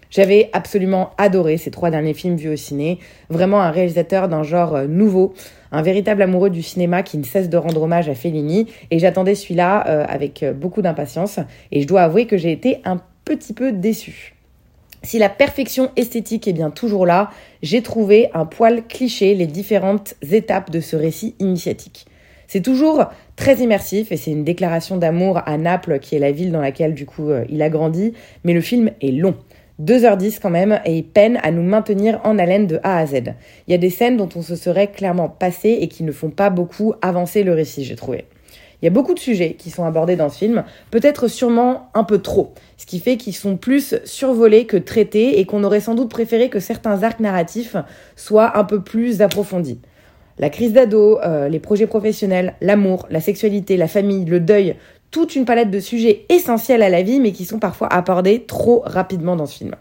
J'avais 0.09 0.49
absolument 0.53 1.11
adoré 1.17 1.57
ces 1.57 1.71
trois 1.71 1.89
derniers 1.89 2.13
films 2.13 2.35
vus 2.35 2.49
au 2.49 2.55
ciné, 2.55 2.99
vraiment 3.29 3.61
un 3.61 3.71
réalisateur 3.71 4.27
d'un 4.27 4.43
genre 4.43 4.75
euh, 4.75 4.85
nouveau, 4.85 5.33
un 5.71 5.81
véritable 5.81 6.21
amoureux 6.21 6.51
du 6.51 6.61
cinéma 6.61 7.01
qui 7.01 7.17
ne 7.17 7.23
cesse 7.23 7.49
de 7.49 7.57
rendre 7.57 7.81
hommage 7.81 8.09
à 8.09 8.15
Fellini, 8.15 8.67
et 8.91 8.99
j'attendais 8.99 9.33
celui-là 9.33 9.87
euh, 9.87 10.05
avec 10.07 10.45
beaucoup 10.55 10.83
d'impatience, 10.83 11.39
et 11.71 11.81
je 11.81 11.87
dois 11.87 12.01
avouer 12.01 12.27
que 12.27 12.37
j'ai 12.37 12.51
été 12.51 12.79
un 12.85 12.99
petit 13.25 13.53
peu 13.53 13.71
déçu. 13.71 14.35
Si 15.03 15.19
la 15.19 15.29
perfection 15.29 15.91
esthétique 15.97 16.47
est 16.47 16.53
bien 16.53 16.69
toujours 16.69 17.05
là, 17.05 17.29
j'ai 17.61 17.81
trouvé 17.81 18.29
un 18.33 18.45
poil 18.45 18.87
cliché 18.87 19.35
les 19.35 19.47
différentes 19.47 20.15
étapes 20.31 20.71
de 20.71 20.79
ce 20.79 20.95
récit 20.95 21.35
initiatique. 21.39 22.05
C'est 22.47 22.61
toujours 22.61 23.05
très 23.35 23.55
immersif 23.55 24.11
et 24.11 24.17
c'est 24.17 24.31
une 24.31 24.43
déclaration 24.43 24.97
d'amour 24.97 25.41
à 25.45 25.57
Naples, 25.57 25.99
qui 25.99 26.15
est 26.15 26.19
la 26.19 26.31
ville 26.31 26.51
dans 26.51 26.61
laquelle 26.61 26.93
du 26.93 27.05
coup 27.05 27.31
euh, 27.31 27.43
il 27.49 27.61
a 27.61 27.69
grandi, 27.69 28.13
mais 28.43 28.53
le 28.53 28.61
film 28.61 28.91
est 29.01 29.11
long. 29.11 29.35
2h10 29.81 30.39
quand 30.39 30.51
même, 30.51 30.79
et 30.85 30.97
il 30.97 31.03
peine 31.03 31.39
à 31.41 31.51
nous 31.51 31.63
maintenir 31.63 32.21
en 32.23 32.37
haleine 32.37 32.67
de 32.67 32.79
A 32.83 32.99
à 32.99 33.05
Z. 33.05 33.33
Il 33.67 33.71
y 33.71 33.73
a 33.73 33.79
des 33.79 33.89
scènes 33.89 34.17
dont 34.17 34.29
on 34.35 34.41
se 34.41 34.55
serait 34.55 34.91
clairement 34.91 35.29
passé 35.29 35.79
et 35.81 35.87
qui 35.87 36.03
ne 36.03 36.11
font 36.11 36.29
pas 36.29 36.49
beaucoup 36.49 36.93
avancer 37.01 37.43
le 37.43 37.53
récit, 37.53 37.83
j'ai 37.83 37.95
trouvé. 37.95 38.25
Il 38.83 38.87
y 38.87 38.89
a 38.89 38.91
beaucoup 38.91 39.13
de 39.13 39.19
sujets 39.19 39.53
qui 39.53 39.69
sont 39.69 39.85
abordés 39.85 40.17
dans 40.17 40.27
ce 40.27 40.39
film, 40.39 40.65
peut-être 40.91 41.29
sûrement 41.29 41.89
un 41.93 42.03
peu 42.03 42.17
trop, 42.17 42.53
ce 42.75 42.85
qui 42.85 42.99
fait 42.99 43.15
qu'ils 43.15 43.33
sont 43.33 43.55
plus 43.55 43.95
survolés 44.03 44.65
que 44.65 44.75
traités 44.75 45.39
et 45.39 45.45
qu'on 45.45 45.63
aurait 45.63 45.79
sans 45.79 45.95
doute 45.95 46.09
préféré 46.09 46.49
que 46.49 46.59
certains 46.59 47.01
arcs 47.01 47.21
narratifs 47.21 47.77
soient 48.17 48.57
un 48.57 48.65
peu 48.65 48.81
plus 48.81 49.21
approfondis. 49.21 49.79
La 50.37 50.49
crise 50.49 50.73
d'ado, 50.73 51.17
euh, 51.21 51.47
les 51.47 51.61
projets 51.61 51.87
professionnels, 51.87 52.55
l'amour, 52.59 53.07
la 53.09 53.21
sexualité, 53.21 53.77
la 53.77 53.87
famille, 53.87 54.25
le 54.25 54.41
deuil, 54.41 54.75
toute 55.11 55.37
une 55.37 55.45
palette 55.45 55.71
de 55.71 55.79
sujets 55.79 56.25
essentiels 56.27 56.81
à 56.81 56.89
la 56.89 57.03
vie 57.03 57.21
mais 57.21 57.31
qui 57.31 57.45
sont 57.45 57.59
parfois 57.59 57.87
abordés 57.87 58.43
trop 58.45 58.83
rapidement 58.85 59.37
dans 59.37 59.45
ce 59.45 59.59
film. 59.59 59.75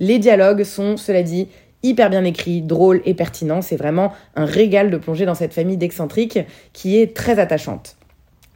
Les 0.00 0.18
dialogues 0.18 0.64
sont, 0.64 0.98
cela 0.98 1.22
dit, 1.22 1.48
hyper 1.82 2.10
bien 2.10 2.24
écrits, 2.24 2.60
drôles 2.60 3.00
et 3.06 3.14
pertinents. 3.14 3.62
C'est 3.62 3.76
vraiment 3.76 4.12
un 4.36 4.44
régal 4.44 4.90
de 4.90 4.98
plonger 4.98 5.24
dans 5.24 5.34
cette 5.34 5.54
famille 5.54 5.78
d'excentriques 5.78 6.40
qui 6.74 6.98
est 6.98 7.16
très 7.16 7.38
attachante. 7.38 7.96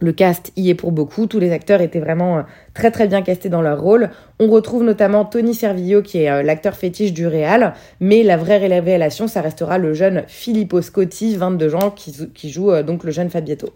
Le 0.01 0.13
cast 0.13 0.53
y 0.57 0.71
est 0.71 0.77
pour 0.77 0.93
beaucoup, 0.93 1.27
tous 1.27 1.41
les 1.41 1.51
acteurs 1.51 1.81
étaient 1.81 1.99
vraiment 1.99 2.39
euh, 2.39 2.43
très 2.73 2.93
très 2.93 3.09
bien 3.09 3.21
castés 3.21 3.49
dans 3.49 3.63
leur 3.63 3.81
rôle. 3.81 4.11
On 4.39 4.49
retrouve 4.49 4.85
notamment 4.85 5.25
Tony 5.25 5.55
Servillo 5.55 6.03
qui 6.03 6.19
est 6.19 6.31
euh, 6.31 6.43
l'acteur 6.45 6.77
fétiche 6.77 7.13
du 7.13 7.27
Réal, 7.27 7.75
mais 7.99 8.23
la 8.23 8.37
vraie 8.37 8.59
révélation 8.59 9.27
ça 9.27 9.41
restera 9.41 9.77
le 9.77 9.95
jeune 9.95 10.23
Filippo 10.29 10.83
Scotti, 10.83 11.37
22 11.37 11.75
ans, 11.75 11.91
qui, 11.91 12.15
qui 12.33 12.51
joue 12.51 12.71
euh, 12.71 12.85
donc 12.85 13.03
le 13.03 13.11
jeune 13.11 13.29
Fabietto. 13.29 13.71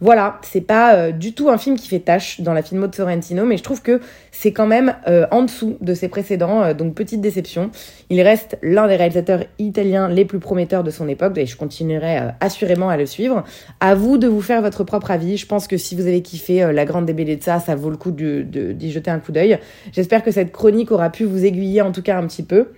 Voilà, 0.00 0.38
c'est 0.42 0.60
pas 0.60 0.94
euh, 0.94 1.10
du 1.10 1.32
tout 1.32 1.48
un 1.48 1.56
film 1.56 1.76
qui 1.76 1.88
fait 1.88 2.00
tâche 2.00 2.42
dans 2.42 2.52
la 2.52 2.62
filmo 2.62 2.86
de 2.86 2.94
Sorrentino, 2.94 3.46
mais 3.46 3.56
je 3.56 3.62
trouve 3.62 3.80
que 3.80 4.00
c'est 4.30 4.52
quand 4.52 4.66
même 4.66 4.94
euh, 5.08 5.26
en 5.30 5.42
dessous 5.42 5.78
de 5.80 5.94
ses 5.94 6.08
précédents, 6.08 6.62
euh, 6.62 6.74
donc 6.74 6.94
petite 6.94 7.22
déception. 7.22 7.70
Il 8.10 8.20
reste 8.20 8.58
l'un 8.62 8.88
des 8.88 8.96
réalisateurs 8.96 9.44
italiens 9.58 10.08
les 10.10 10.26
plus 10.26 10.38
prometteurs 10.38 10.84
de 10.84 10.90
son 10.90 11.08
époque, 11.08 11.38
et 11.38 11.46
je 11.46 11.56
continuerai 11.56 12.18
assurément 12.40 12.90
à 12.90 12.98
le 12.98 13.06
suivre. 13.06 13.42
À 13.80 13.94
vous 13.94 14.18
de 14.18 14.28
vous 14.28 14.42
faire 14.42 14.60
votre 14.60 14.84
propre 14.84 15.10
avis. 15.10 15.38
Je 15.38 15.46
pense 15.46 15.66
que 15.66 15.78
si 15.78 15.94
vous 15.94 16.06
avez 16.06 16.20
kiffé 16.20 16.70
La 16.72 16.84
Grande 16.84 17.06
Bellezza, 17.06 17.58
ça 17.60 17.74
vaut 17.74 17.90
le 17.90 17.96
coup 17.96 18.10
d'y 18.10 18.92
jeter 18.92 19.10
un 19.10 19.18
coup 19.18 19.32
d'œil. 19.32 19.58
J'espère 19.92 20.22
que 20.22 20.30
cette 20.30 20.52
chronique 20.52 20.92
aura 20.92 21.08
pu 21.08 21.24
vous 21.24 21.44
aiguiller 21.44 21.80
en 21.80 21.92
tout 21.92 22.02
cas 22.02 22.18
un 22.18 22.26
petit 22.26 22.42
peu. 22.42 22.68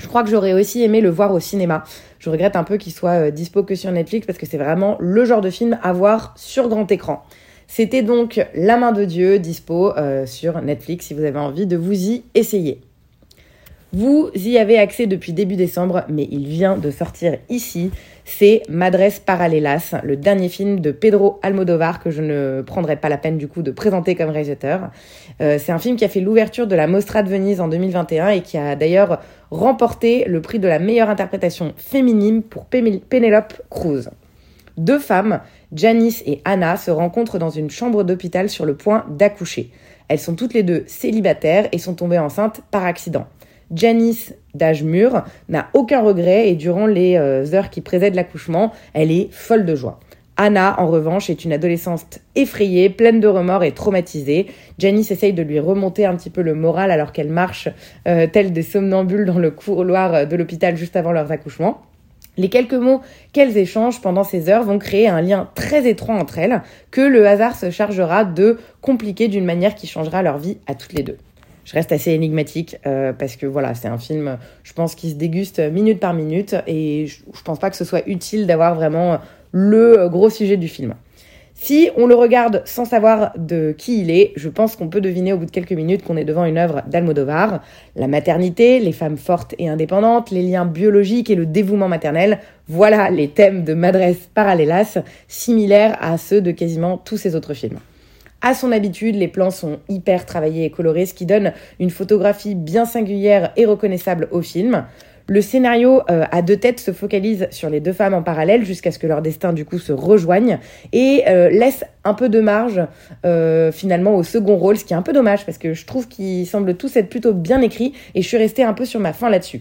Je 0.00 0.08
crois 0.08 0.22
que 0.22 0.30
j'aurais 0.30 0.54
aussi 0.54 0.82
aimé 0.82 1.02
le 1.02 1.10
voir 1.10 1.32
au 1.32 1.40
cinéma. 1.40 1.84
Je 2.18 2.30
regrette 2.30 2.56
un 2.56 2.64
peu 2.64 2.78
qu'il 2.78 2.92
soit 2.92 3.26
euh, 3.26 3.30
dispo 3.30 3.62
que 3.62 3.74
sur 3.74 3.92
Netflix 3.92 4.26
parce 4.26 4.38
que 4.38 4.46
c'est 4.46 4.56
vraiment 4.56 4.96
le 4.98 5.26
genre 5.26 5.42
de 5.42 5.50
film 5.50 5.78
à 5.82 5.92
voir 5.92 6.32
sur 6.36 6.68
grand 6.68 6.90
écran. 6.90 7.22
C'était 7.66 8.02
donc 8.02 8.40
La 8.54 8.78
main 8.78 8.92
de 8.92 9.04
Dieu, 9.04 9.38
dispo 9.38 9.96
euh, 9.96 10.24
sur 10.24 10.62
Netflix 10.62 11.06
si 11.06 11.14
vous 11.14 11.22
avez 11.22 11.38
envie 11.38 11.66
de 11.66 11.76
vous 11.76 11.92
y 11.92 12.24
essayer. 12.34 12.80
Vous 13.92 14.30
y 14.36 14.56
avez 14.56 14.78
accès 14.78 15.08
depuis 15.08 15.32
début 15.32 15.56
décembre, 15.56 16.04
mais 16.08 16.28
il 16.30 16.46
vient 16.46 16.76
de 16.76 16.92
sortir 16.92 17.38
ici. 17.48 17.90
C'est 18.24 18.62
Madres 18.68 19.20
Paralelas, 19.26 19.96
le 20.04 20.16
dernier 20.16 20.48
film 20.48 20.78
de 20.78 20.92
Pedro 20.92 21.40
Almodovar 21.42 22.00
que 22.00 22.12
je 22.12 22.22
ne 22.22 22.62
prendrai 22.62 22.94
pas 22.94 23.08
la 23.08 23.18
peine 23.18 23.36
du 23.36 23.48
coup 23.48 23.62
de 23.62 23.72
présenter 23.72 24.14
comme 24.14 24.30
réalisateur. 24.30 24.90
Euh, 25.40 25.58
c'est 25.58 25.72
un 25.72 25.80
film 25.80 25.96
qui 25.96 26.04
a 26.04 26.08
fait 26.08 26.20
l'ouverture 26.20 26.68
de 26.68 26.76
la 26.76 26.86
Mostra 26.86 27.24
de 27.24 27.28
Venise 27.28 27.60
en 27.60 27.66
2021 27.66 28.28
et 28.28 28.42
qui 28.42 28.58
a 28.58 28.76
d'ailleurs 28.76 29.18
remporté 29.50 30.24
le 30.28 30.40
prix 30.40 30.60
de 30.60 30.68
la 30.68 30.78
meilleure 30.78 31.10
interprétation 31.10 31.72
féminine 31.76 32.44
pour 32.44 32.66
Penelope 32.66 33.60
Cruz. 33.70 34.08
Deux 34.76 35.00
femmes, 35.00 35.40
Janice 35.72 36.22
et 36.26 36.40
Anna, 36.44 36.76
se 36.76 36.92
rencontrent 36.92 37.38
dans 37.40 37.50
une 37.50 37.70
chambre 37.70 38.04
d'hôpital 38.04 38.48
sur 38.48 38.66
le 38.66 38.76
point 38.76 39.04
d'accoucher. 39.10 39.72
Elles 40.06 40.20
sont 40.20 40.36
toutes 40.36 40.54
les 40.54 40.62
deux 40.62 40.84
célibataires 40.86 41.68
et 41.72 41.78
sont 41.78 41.94
tombées 41.94 42.20
enceintes 42.20 42.60
par 42.70 42.84
accident. 42.84 43.26
Janice, 43.74 44.34
d'âge 44.54 44.82
mûr, 44.82 45.22
n'a 45.48 45.68
aucun 45.74 46.00
regret 46.00 46.48
et 46.48 46.54
durant 46.54 46.86
les 46.86 47.16
euh, 47.16 47.54
heures 47.54 47.70
qui 47.70 47.80
précèdent 47.80 48.16
l'accouchement, 48.16 48.72
elle 48.94 49.12
est 49.12 49.28
folle 49.30 49.64
de 49.64 49.76
joie. 49.76 50.00
Anna, 50.36 50.74
en 50.80 50.88
revanche, 50.88 51.30
est 51.30 51.44
une 51.44 51.52
adolescente 51.52 52.20
effrayée, 52.34 52.88
pleine 52.88 53.20
de 53.20 53.28
remords 53.28 53.62
et 53.62 53.72
traumatisée. 53.72 54.46
Janice 54.78 55.10
essaye 55.10 55.34
de 55.34 55.42
lui 55.42 55.60
remonter 55.60 56.06
un 56.06 56.16
petit 56.16 56.30
peu 56.30 56.42
le 56.42 56.54
moral 56.54 56.90
alors 56.90 57.12
qu'elle 57.12 57.28
marche 57.28 57.68
euh, 58.08 58.26
telle 58.26 58.52
des 58.52 58.62
somnambules 58.62 59.26
dans 59.26 59.38
le 59.38 59.50
couloir 59.50 60.26
de 60.26 60.36
l'hôpital 60.36 60.76
juste 60.76 60.96
avant 60.96 61.12
leurs 61.12 61.30
accouchements. 61.30 61.82
Les 62.38 62.48
quelques 62.48 62.74
mots 62.74 63.02
qu'elles 63.32 63.56
échangent 63.58 64.00
pendant 64.00 64.24
ces 64.24 64.48
heures 64.48 64.64
vont 64.64 64.78
créer 64.78 65.08
un 65.08 65.20
lien 65.20 65.50
très 65.54 65.88
étroit 65.88 66.14
entre 66.14 66.38
elles 66.38 66.62
que 66.90 67.02
le 67.02 67.26
hasard 67.26 67.54
se 67.54 67.70
chargera 67.70 68.24
de 68.24 68.58
compliquer 68.80 69.28
d'une 69.28 69.44
manière 69.44 69.74
qui 69.74 69.86
changera 69.86 70.22
leur 70.22 70.38
vie 70.38 70.56
à 70.66 70.74
toutes 70.74 70.94
les 70.94 71.02
deux 71.02 71.18
je 71.70 71.74
reste 71.74 71.92
assez 71.92 72.10
énigmatique 72.10 72.78
euh, 72.84 73.12
parce 73.12 73.36
que 73.36 73.46
voilà, 73.46 73.74
c'est 73.74 73.86
un 73.86 73.98
film, 73.98 74.38
je 74.64 74.72
pense, 74.72 74.96
qui 74.96 75.10
se 75.10 75.14
déguste 75.14 75.60
minute 75.60 76.00
par 76.00 76.14
minute 76.14 76.56
et 76.66 77.06
je, 77.06 77.20
je 77.32 77.42
pense 77.44 77.60
pas 77.60 77.70
que 77.70 77.76
ce 77.76 77.84
soit 77.84 78.02
utile 78.08 78.48
d'avoir 78.48 78.74
vraiment 78.74 79.20
le 79.52 80.08
gros 80.08 80.30
sujet 80.30 80.56
du 80.56 80.66
film. 80.66 80.94
Si 81.54 81.90
on 81.96 82.06
le 82.06 82.16
regarde 82.16 82.62
sans 82.64 82.86
savoir 82.86 83.32
de 83.36 83.72
qui 83.76 84.00
il 84.00 84.10
est, 84.10 84.32
je 84.34 84.48
pense 84.48 84.74
qu'on 84.74 84.88
peut 84.88 85.00
deviner 85.00 85.32
au 85.32 85.36
bout 85.36 85.44
de 85.44 85.50
quelques 85.52 85.72
minutes 85.72 86.02
qu'on 86.02 86.16
est 86.16 86.24
devant 86.24 86.44
une 86.44 86.58
œuvre 86.58 86.82
d'Almodovar. 86.88 87.62
La 87.94 88.08
maternité, 88.08 88.80
les 88.80 88.92
femmes 88.92 89.18
fortes 89.18 89.54
et 89.58 89.68
indépendantes, 89.68 90.32
les 90.32 90.42
liens 90.42 90.64
biologiques 90.64 91.30
et 91.30 91.36
le 91.36 91.46
dévouement 91.46 91.86
maternel, 91.86 92.40
voilà 92.66 93.10
les 93.10 93.28
thèmes 93.28 93.62
de 93.62 93.74
Madres 93.74 94.16
Paralelas, 94.34 94.98
similaires 95.28 95.96
à 96.00 96.18
ceux 96.18 96.40
de 96.40 96.50
quasiment 96.50 96.98
tous 96.98 97.18
ses 97.18 97.36
autres 97.36 97.54
films. 97.54 97.78
À 98.42 98.54
son 98.54 98.72
habitude, 98.72 99.16
les 99.16 99.28
plans 99.28 99.50
sont 99.50 99.80
hyper 99.88 100.24
travaillés 100.24 100.64
et 100.64 100.70
colorés, 100.70 101.04
ce 101.04 101.12
qui 101.12 101.26
donne 101.26 101.52
une 101.78 101.90
photographie 101.90 102.54
bien 102.54 102.86
singulière 102.86 103.52
et 103.56 103.66
reconnaissable 103.66 104.28
au 104.30 104.40
film. 104.40 104.86
Le 105.26 105.42
scénario 105.42 106.00
euh, 106.10 106.24
à 106.32 106.40
deux 106.40 106.56
têtes 106.56 106.80
se 106.80 106.90
focalise 106.90 107.46
sur 107.50 107.68
les 107.68 107.80
deux 107.80 107.92
femmes 107.92 108.14
en 108.14 108.22
parallèle 108.22 108.64
jusqu'à 108.64 108.90
ce 108.90 108.98
que 108.98 109.06
leur 109.06 109.22
destin 109.22 109.52
du 109.52 109.64
coup 109.64 109.78
se 109.78 109.92
rejoigne 109.92 110.58
et 110.92 111.22
euh, 111.28 111.50
laisse 111.50 111.84
un 112.02 112.14
peu 112.14 112.28
de 112.28 112.40
marge 112.40 112.80
euh, 113.24 113.70
finalement 113.70 114.16
au 114.16 114.24
second 114.24 114.56
rôle, 114.56 114.76
ce 114.76 114.84
qui 114.84 114.92
est 114.92 114.96
un 114.96 115.02
peu 115.02 115.12
dommage 115.12 115.46
parce 115.46 115.58
que 115.58 115.72
je 115.72 115.86
trouve 115.86 116.08
qu'ils 116.08 116.46
semblent 116.46 116.74
tous 116.74 116.96
être 116.96 117.10
plutôt 117.10 117.32
bien 117.32 117.60
écrits 117.60 117.92
et 118.14 118.22
je 118.22 118.26
suis 118.26 118.38
restée 118.38 118.64
un 118.64 118.72
peu 118.72 118.86
sur 118.86 118.98
ma 118.98 119.12
fin 119.12 119.30
là-dessus. 119.30 119.60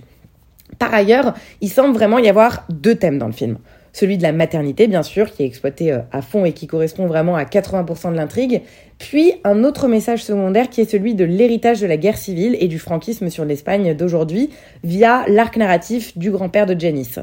Par 0.79 0.93
ailleurs, 0.93 1.36
il 1.62 1.69
semble 1.69 1.93
vraiment 1.93 2.17
y 2.17 2.29
avoir 2.29 2.65
deux 2.69 2.95
thèmes 2.95 3.19
dans 3.19 3.27
le 3.27 3.33
film 3.33 3.57
celui 3.93 4.17
de 4.17 4.24
la 4.24 4.31
maternité 4.31 4.88
bien 4.88 5.03
sûr, 5.03 5.31
qui 5.31 5.43
est 5.43 5.46
exploité 5.46 5.91
euh, 5.91 6.00
à 6.12 6.22
fond 6.22 6.46
et 6.46 6.53
qui 6.53 6.67
correspond 6.67 7.08
vraiment 7.08 7.36
à 7.36 7.43
80% 7.43 8.12
de 8.12 8.17
l'intrigue, 8.17 8.62
puis 8.98 9.34
un 9.43 9.63
autre 9.63 9.88
message 9.88 10.24
secondaire 10.24 10.69
qui 10.69 10.81
est 10.81 10.89
celui 10.89 11.15
de 11.15 11.25
l'héritage 11.25 11.81
de 11.81 11.88
la 11.88 11.98
guerre 11.98 12.17
civile 12.17 12.58
et 12.60 12.67
du 12.67 12.79
franquisme 12.79 13.29
sur 13.29 13.46
l'Espagne 13.46 13.93
d'aujourd'hui 13.93 14.50
via 14.84 15.24
l'arc 15.27 15.58
narratif 15.58 16.17
du 16.17 16.31
grand-père 16.31 16.65
de 16.65 16.79
Janice. 16.79 17.19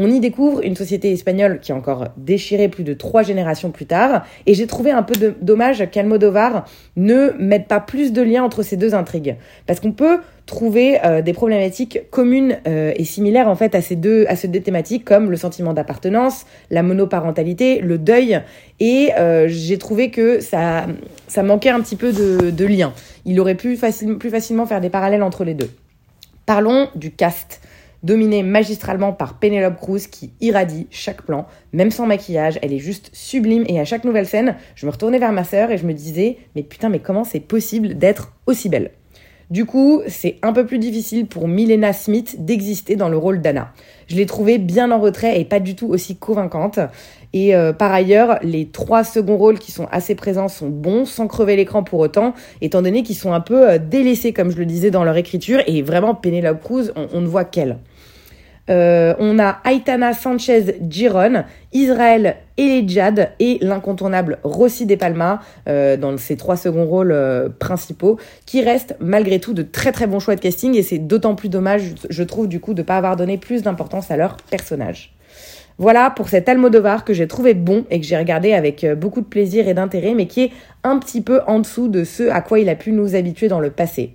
On 0.00 0.08
y 0.08 0.20
découvre 0.20 0.62
une 0.62 0.76
société 0.76 1.10
espagnole 1.12 1.58
qui 1.60 1.72
est 1.72 1.74
encore 1.74 2.06
déchirée 2.16 2.68
plus 2.68 2.84
de 2.84 2.94
trois 2.94 3.24
générations 3.24 3.72
plus 3.72 3.86
tard, 3.86 4.24
et 4.46 4.54
j'ai 4.54 4.68
trouvé 4.68 4.92
un 4.92 5.02
peu 5.02 5.34
dommage 5.42 5.90
qu'Almodovar 5.90 6.66
ne 6.96 7.32
mette 7.40 7.66
pas 7.66 7.80
plus 7.80 8.12
de 8.12 8.22
liens 8.22 8.44
entre 8.44 8.62
ces 8.62 8.76
deux 8.76 8.94
intrigues. 8.94 9.34
Parce 9.66 9.80
qu'on 9.80 9.90
peut 9.90 10.18
trouver 10.46 11.04
euh, 11.04 11.20
des 11.20 11.32
problématiques 11.32 12.10
communes 12.10 12.58
euh, 12.68 12.92
et 12.94 13.04
similaires 13.04 13.48
en 13.48 13.56
fait 13.56 13.74
à 13.74 13.82
ces 13.82 13.96
deux 13.96 14.24
à 14.28 14.36
ces 14.36 14.48
deux 14.48 14.60
thématiques 14.60 15.04
comme 15.04 15.30
le 15.30 15.36
sentiment 15.36 15.74
d'appartenance, 15.74 16.46
la 16.70 16.82
monoparentalité, 16.82 17.80
le 17.80 17.98
deuil 17.98 18.40
et 18.80 19.10
euh, 19.18 19.46
j'ai 19.48 19.76
trouvé 19.76 20.10
que 20.10 20.40
ça 20.40 20.86
ça 21.26 21.42
manquait 21.42 21.68
un 21.68 21.80
petit 21.80 21.96
peu 21.96 22.12
de, 22.12 22.50
de 22.50 22.64
lien. 22.64 22.94
Il 23.26 23.38
aurait 23.40 23.56
pu 23.56 23.76
plus 24.18 24.30
facilement 24.30 24.64
faire 24.64 24.80
des 24.80 24.88
parallèles 24.90 25.22
entre 25.22 25.44
les 25.44 25.54
deux. 25.54 25.68
Parlons 26.46 26.88
du 26.94 27.10
cast 27.10 27.60
dominée 28.02 28.42
magistralement 28.42 29.12
par 29.12 29.38
Penelope 29.38 29.76
Cruz 29.76 30.06
qui 30.10 30.32
irradie 30.40 30.86
chaque 30.90 31.22
plan, 31.22 31.46
même 31.72 31.90
sans 31.90 32.06
maquillage, 32.06 32.58
elle 32.62 32.72
est 32.72 32.78
juste 32.78 33.10
sublime. 33.12 33.64
Et 33.68 33.80
à 33.80 33.84
chaque 33.84 34.04
nouvelle 34.04 34.26
scène, 34.26 34.56
je 34.74 34.86
me 34.86 34.90
retournais 34.90 35.18
vers 35.18 35.32
ma 35.32 35.44
sœur 35.44 35.70
et 35.70 35.78
je 35.78 35.86
me 35.86 35.92
disais 35.92 36.38
mais 36.54 36.62
putain 36.62 36.88
mais 36.88 37.00
comment 37.00 37.24
c'est 37.24 37.40
possible 37.40 37.94
d'être 37.94 38.32
aussi 38.46 38.68
belle? 38.68 38.90
Du 39.50 39.64
coup, 39.64 40.02
c'est 40.08 40.36
un 40.42 40.52
peu 40.52 40.66
plus 40.66 40.78
difficile 40.78 41.26
pour 41.26 41.48
Milena 41.48 41.94
Smith 41.94 42.36
d'exister 42.44 42.96
dans 42.96 43.08
le 43.08 43.16
rôle 43.16 43.40
d'Anna. 43.40 43.72
Je 44.06 44.16
l'ai 44.16 44.26
trouvée 44.26 44.58
bien 44.58 44.90
en 44.90 44.98
retrait 44.98 45.40
et 45.40 45.44
pas 45.46 45.58
du 45.58 45.74
tout 45.74 45.88
aussi 45.88 46.16
convaincante. 46.16 46.78
Et 47.32 47.54
euh, 47.54 47.72
par 47.72 47.92
ailleurs, 47.92 48.38
les 48.42 48.66
trois 48.66 49.04
seconds 49.04 49.38
rôles 49.38 49.58
qui 49.58 49.72
sont 49.72 49.86
assez 49.90 50.14
présents 50.14 50.48
sont 50.48 50.68
bons, 50.68 51.06
sans 51.06 51.26
crever 51.26 51.56
l'écran 51.56 51.82
pour 51.82 52.00
autant, 52.00 52.34
étant 52.60 52.82
donné 52.82 53.02
qu'ils 53.02 53.16
sont 53.16 53.32
un 53.32 53.40
peu 53.40 53.70
euh, 53.70 53.78
délaissés, 53.78 54.34
comme 54.34 54.50
je 54.50 54.58
le 54.58 54.66
disais 54.66 54.90
dans 54.90 55.04
leur 55.04 55.16
écriture, 55.16 55.60
et 55.66 55.80
vraiment 55.82 56.14
Penelope 56.14 56.62
Cruz, 56.62 56.92
on, 56.94 57.08
on 57.14 57.20
ne 57.20 57.26
voit 57.26 57.44
qu'elle. 57.44 57.78
Euh, 58.70 59.14
on 59.18 59.38
a 59.38 59.60
Aitana 59.64 60.12
Sanchez 60.12 60.76
Giron, 60.88 61.44
Israël 61.72 62.36
Elijad 62.56 63.30
et 63.38 63.58
l'incontournable 63.62 64.38
Rossi 64.42 64.84
De 64.84 64.94
Palma 64.94 65.40
euh, 65.68 65.96
dans 65.96 66.16
ses 66.18 66.36
trois 66.36 66.56
seconds 66.56 66.84
rôles 66.84 67.12
euh, 67.12 67.48
principaux, 67.48 68.18
qui 68.46 68.62
restent 68.62 68.96
malgré 69.00 69.38
tout 69.38 69.54
de 69.54 69.62
très 69.62 69.92
très 69.92 70.06
bons 70.06 70.20
choix 70.20 70.34
de 70.34 70.40
casting 70.40 70.74
et 70.74 70.82
c'est 70.82 70.98
d'autant 70.98 71.34
plus 71.34 71.48
dommage, 71.48 71.94
je 72.08 72.22
trouve, 72.22 72.48
du 72.48 72.60
coup, 72.60 72.74
de 72.74 72.82
ne 72.82 72.86
pas 72.86 72.96
avoir 72.96 73.16
donné 73.16 73.38
plus 73.38 73.62
d'importance 73.62 74.10
à 74.10 74.16
leur 74.16 74.36
personnage. 74.50 75.14
Voilà 75.78 76.10
pour 76.10 76.28
cet 76.28 76.48
Almodovar 76.48 77.04
que 77.04 77.14
j'ai 77.14 77.28
trouvé 77.28 77.54
bon 77.54 77.84
et 77.88 78.00
que 78.00 78.06
j'ai 78.06 78.16
regardé 78.16 78.52
avec 78.52 78.84
beaucoup 78.96 79.20
de 79.20 79.26
plaisir 79.26 79.68
et 79.68 79.74
d'intérêt, 79.74 80.12
mais 80.12 80.26
qui 80.26 80.42
est 80.42 80.50
un 80.82 80.98
petit 80.98 81.20
peu 81.20 81.40
en 81.46 81.60
dessous 81.60 81.86
de 81.86 82.02
ce 82.02 82.28
à 82.28 82.40
quoi 82.40 82.58
il 82.58 82.68
a 82.68 82.74
pu 82.74 82.90
nous 82.90 83.14
habituer 83.14 83.46
dans 83.46 83.60
le 83.60 83.70
passé. 83.70 84.14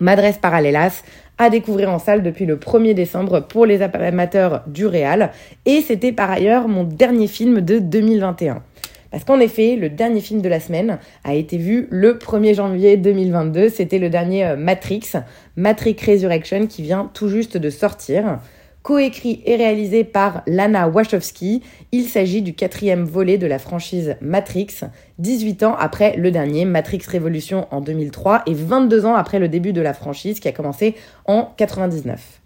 Madres 0.00 0.38
Paralelas, 0.40 1.02
à 1.40 1.48
découvrir 1.48 1.88
en 1.88 1.98
salle 1.98 2.22
depuis 2.22 2.44
le 2.44 2.56
1er 2.56 2.92
décembre 2.92 3.40
pour 3.40 3.64
les 3.64 3.80
amateurs 3.80 4.62
du 4.66 4.84
Réal. 4.84 5.32
Et 5.64 5.80
c'était 5.80 6.12
par 6.12 6.30
ailleurs 6.30 6.68
mon 6.68 6.84
dernier 6.84 7.28
film 7.28 7.62
de 7.62 7.78
2021. 7.78 8.62
Parce 9.10 9.24
qu'en 9.24 9.40
effet, 9.40 9.76
le 9.76 9.88
dernier 9.88 10.20
film 10.20 10.42
de 10.42 10.48
la 10.50 10.60
semaine 10.60 10.98
a 11.24 11.34
été 11.34 11.56
vu 11.56 11.88
le 11.90 12.18
1er 12.18 12.54
janvier 12.54 12.98
2022. 12.98 13.70
C'était 13.70 13.98
le 13.98 14.10
dernier 14.10 14.44
euh, 14.44 14.56
Matrix, 14.56 15.12
Matrix 15.56 15.96
Resurrection, 16.06 16.66
qui 16.66 16.82
vient 16.82 17.10
tout 17.14 17.28
juste 17.28 17.56
de 17.56 17.70
sortir 17.70 18.38
coécrit 18.82 19.42
et 19.44 19.56
réalisé 19.56 20.04
par 20.04 20.42
Lana 20.46 20.88
Wachowski. 20.88 21.62
Il 21.92 22.04
s'agit 22.04 22.42
du 22.42 22.54
quatrième 22.54 23.04
volet 23.04 23.38
de 23.38 23.46
la 23.46 23.58
franchise 23.58 24.16
Matrix, 24.20 24.80
18 25.18 25.62
ans 25.64 25.76
après 25.78 26.16
le 26.16 26.30
dernier 26.30 26.64
Matrix 26.64 27.02
Révolution 27.06 27.66
en 27.70 27.80
2003 27.80 28.42
et 28.46 28.54
22 28.54 29.06
ans 29.06 29.14
après 29.14 29.38
le 29.38 29.48
début 29.48 29.72
de 29.72 29.80
la 29.80 29.94
franchise 29.94 30.40
qui 30.40 30.48
a 30.48 30.52
commencé 30.52 30.94
en 31.26 31.52
99. 31.56 32.40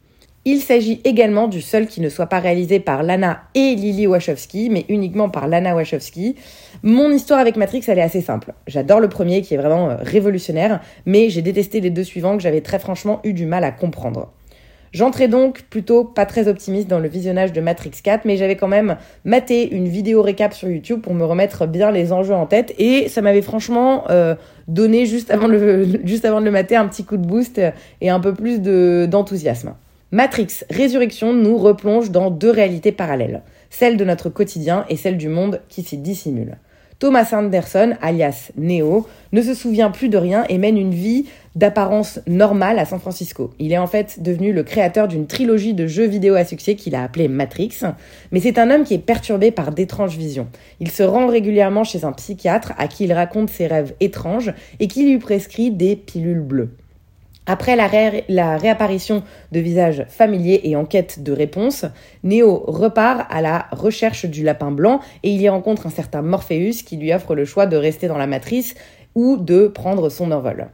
Il 0.47 0.61
s'agit 0.61 1.00
également 1.05 1.49
du 1.49 1.62
seul 1.62 1.87
qui 1.87 2.03
ne 2.03 2.11
soit 2.11 2.26
pas 2.26 2.38
réalisé 2.38 2.79
par 2.79 3.03
Lana 3.03 3.45
et 3.55 3.75
Lily 3.75 4.07
Wachowski, 4.07 4.69
mais 4.69 4.85
uniquement 4.91 5.31
par 5.31 5.49
Lana 5.49 5.75
Wachowski. 5.75 6.37
Mon 6.83 7.11
histoire 7.11 7.41
avec 7.41 7.57
Matrix, 7.57 7.85
elle 7.87 7.99
est 7.99 8.03
assez 8.03 8.21
simple. 8.21 8.53
J'adore 8.67 9.00
le 9.00 9.09
premier 9.09 9.41
qui 9.41 9.55
est 9.55 9.57
vraiment 9.57 9.88
euh, 9.88 9.97
révolutionnaire, 10.00 10.81
mais 11.07 11.31
j'ai 11.31 11.41
détesté 11.41 11.81
les 11.81 11.88
deux 11.88 12.05
suivants 12.05 12.37
que 12.37 12.43
j'avais 12.43 12.61
très 12.61 12.79
franchement 12.79 13.21
eu 13.25 13.33
du 13.33 13.47
mal 13.47 13.64
à 13.64 13.71
comprendre. 13.71 14.33
J'entrais 14.95 15.27
donc 15.27 15.63
plutôt 15.63 16.05
pas 16.05 16.25
très 16.25 16.47
optimiste 16.47 16.87
dans 16.87 17.01
le 17.01 17.09
visionnage 17.09 17.53
de 17.53 17.61
Matrix 17.61 17.91
4, 18.01 18.25
mais 18.25 18.37
j'avais 18.37 18.55
quand 18.55 18.69
même 18.69 18.97
maté 19.25 19.69
une 19.75 19.89
vidéo 19.89 20.23
récap 20.23 20.55
sur 20.55 20.69
YouTube 20.69 21.01
pour 21.01 21.15
me 21.15 21.25
remettre 21.25 21.67
bien 21.67 21.91
les 21.91 22.13
enjeux 22.13 22.33
en 22.33 22.47
tête 22.47 22.73
et 22.79 23.09
ça 23.09 23.21
m'avait 23.21 23.43
franchement 23.43 24.05
euh, 24.11 24.37
donné 24.69 25.05
juste 25.05 25.33
avant, 25.33 25.49
le, 25.49 25.85
juste 26.05 26.25
avant 26.25 26.39
de 26.39 26.45
le 26.45 26.53
mater 26.53 26.77
un 26.77 26.87
petit 26.87 27.03
coup 27.03 27.17
de 27.17 27.27
boost 27.27 27.61
et 28.01 28.09
un 28.09 28.21
peu 28.21 28.35
plus 28.35 28.61
d'enthousiasme. 28.61 29.75
Matrix 30.13 30.63
Résurrection 30.71 31.33
nous 31.33 31.59
replonge 31.59 32.13
dans 32.13 32.31
deux 32.31 32.53
réalités 32.53 32.93
parallèles, 32.93 33.43
celle 33.71 33.97
de 33.97 34.05
notre 34.05 34.29
quotidien 34.29 34.85
et 34.89 34.97
celle 34.97 35.17
du 35.17 35.29
monde 35.29 35.61
qui 35.69 35.83
s'y 35.83 35.99
dissimule. 35.99 36.57
Thomas 37.01 37.31
Anderson, 37.33 37.95
alias 38.01 38.53
Neo, 38.57 39.09
ne 39.33 39.43
se 39.43 39.55
souvient 39.55 39.91
plus 39.91 40.09
de 40.09 40.17
rien 40.17 40.45
et 40.49 40.59
mène 40.59 40.79
une 40.79 40.95
vie 40.95 41.27
d'apparence 41.54 42.20
normale 42.26 42.78
à 42.78 42.84
San 42.84 42.99
Francisco. 42.99 43.52
Il 43.58 43.73
est 43.73 43.78
en 43.78 43.87
fait 43.87 44.23
devenu 44.23 44.52
le 44.52 44.62
créateur 44.62 45.08
d'une 45.08 45.26
trilogie 45.26 45.75
de 45.75 45.87
jeux 45.87 46.06
vidéo 46.06 46.34
à 46.34 46.44
succès 46.44 46.75
qu'il 46.75 46.94
a 46.94 47.02
appelé 47.02 47.28
Matrix, 47.28 47.80
mais 48.32 48.40
c'est 48.40 48.58
un 48.58 48.70
homme 48.70 48.84
qui 48.84 48.94
est 48.94 48.99
perturbé 48.99 49.50
par 49.50 49.73
d'étranges 49.73 50.16
visions. 50.16 50.49
Il 50.80 50.90
se 50.90 51.02
rend 51.02 51.26
régulièrement 51.26 51.84
chez 51.84 52.04
un 52.04 52.12
psychiatre 52.12 52.73
à 52.76 52.88
qui 52.88 53.04
il 53.04 53.12
raconte 53.12 53.50
ses 53.50 53.66
rêves 53.66 53.94
étranges 54.00 54.52
et 54.80 54.88
qui 54.88 55.04
lui 55.04 55.18
prescrit 55.18 55.70
des 55.70 55.96
pilules 55.96 56.40
bleues. 56.40 56.70
Après 57.46 57.76
la, 57.76 58.56
réapparition 58.56 59.23
de 59.52 59.61
visages 59.61 60.06
familiers 60.08 60.62
et 60.64 60.76
en 60.76 60.87
quête 60.87 61.23
de 61.23 61.30
réponses, 61.30 61.84
Neo 62.23 62.64
repart 62.66 63.26
à 63.30 63.42
la 63.42 63.66
recherche 63.70 64.25
du 64.25 64.42
lapin 64.42 64.70
blanc 64.70 65.00
et 65.23 65.30
il 65.30 65.42
y 65.42 65.49
rencontre 65.50 65.87
un 65.87 65.90
certain 65.90 66.23
Morpheus 66.23 66.82
qui 66.87 66.96
lui 66.96 67.12
offre 67.12 67.34
le 67.34 67.44
choix 67.44 67.66
de 67.66 67.76
rester 67.76 68.08
dans 68.08 68.16
la 68.16 68.26
matrice 68.26 68.75
ou 69.14 69.37
de 69.37 69.68
prendre 69.68 70.08
son 70.08 70.32
envol. 70.32 70.68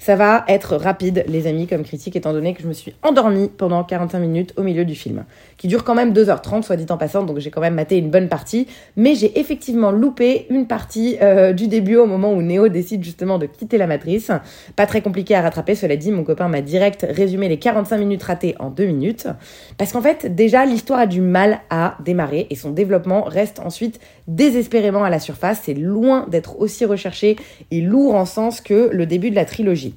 Ça 0.00 0.16
va 0.16 0.46
être 0.48 0.76
rapide, 0.76 1.24
les 1.28 1.46
amis, 1.46 1.66
comme 1.66 1.82
critique, 1.82 2.16
étant 2.16 2.32
donné 2.32 2.54
que 2.54 2.62
je 2.62 2.66
me 2.66 2.72
suis 2.72 2.94
endormie 3.02 3.50
pendant 3.54 3.84
45 3.84 4.18
minutes 4.18 4.54
au 4.56 4.62
milieu 4.62 4.86
du 4.86 4.94
film, 4.94 5.26
qui 5.58 5.68
dure 5.68 5.84
quand 5.84 5.94
même 5.94 6.14
2h30, 6.14 6.62
soit 6.62 6.76
dit 6.76 6.86
en 6.88 6.96
passant, 6.96 7.22
donc 7.22 7.38
j'ai 7.38 7.50
quand 7.50 7.60
même 7.60 7.74
maté 7.74 7.98
une 7.98 8.08
bonne 8.08 8.30
partie, 8.30 8.66
mais 8.96 9.14
j'ai 9.14 9.38
effectivement 9.38 9.90
loupé 9.90 10.46
une 10.48 10.66
partie 10.66 11.18
euh, 11.20 11.52
du 11.52 11.68
début 11.68 11.96
au 11.96 12.06
moment 12.06 12.32
où 12.32 12.40
Neo 12.40 12.68
décide 12.68 13.04
justement 13.04 13.36
de 13.36 13.44
quitter 13.44 13.76
la 13.76 13.86
matrice. 13.86 14.30
Pas 14.74 14.86
très 14.86 15.02
compliqué 15.02 15.34
à 15.34 15.42
rattraper, 15.42 15.74
cela 15.74 15.96
dit, 15.96 16.12
mon 16.12 16.24
copain 16.24 16.48
m'a 16.48 16.62
direct 16.62 17.06
résumé 17.06 17.50
les 17.50 17.58
45 17.58 17.98
minutes 17.98 18.22
ratées 18.22 18.54
en 18.58 18.70
2 18.70 18.86
minutes, 18.86 19.28
parce 19.76 19.92
qu'en 19.92 20.00
fait, 20.00 20.34
déjà, 20.34 20.64
l'histoire 20.64 21.00
a 21.00 21.06
du 21.06 21.20
mal 21.20 21.60
à 21.68 21.98
démarrer 22.02 22.46
et 22.48 22.54
son 22.54 22.70
développement 22.70 23.24
reste 23.24 23.60
ensuite 23.60 24.00
désespérément 24.28 25.04
à 25.04 25.10
la 25.10 25.20
surface, 25.20 25.60
c'est 25.64 25.74
loin 25.74 26.26
d'être 26.30 26.58
aussi 26.58 26.86
recherché 26.86 27.36
et 27.70 27.82
lourd 27.82 28.14
en 28.14 28.24
sens 28.24 28.62
que 28.62 28.88
le 28.90 29.04
début 29.04 29.28
de 29.28 29.36
la 29.36 29.44
trilogie. 29.44 29.89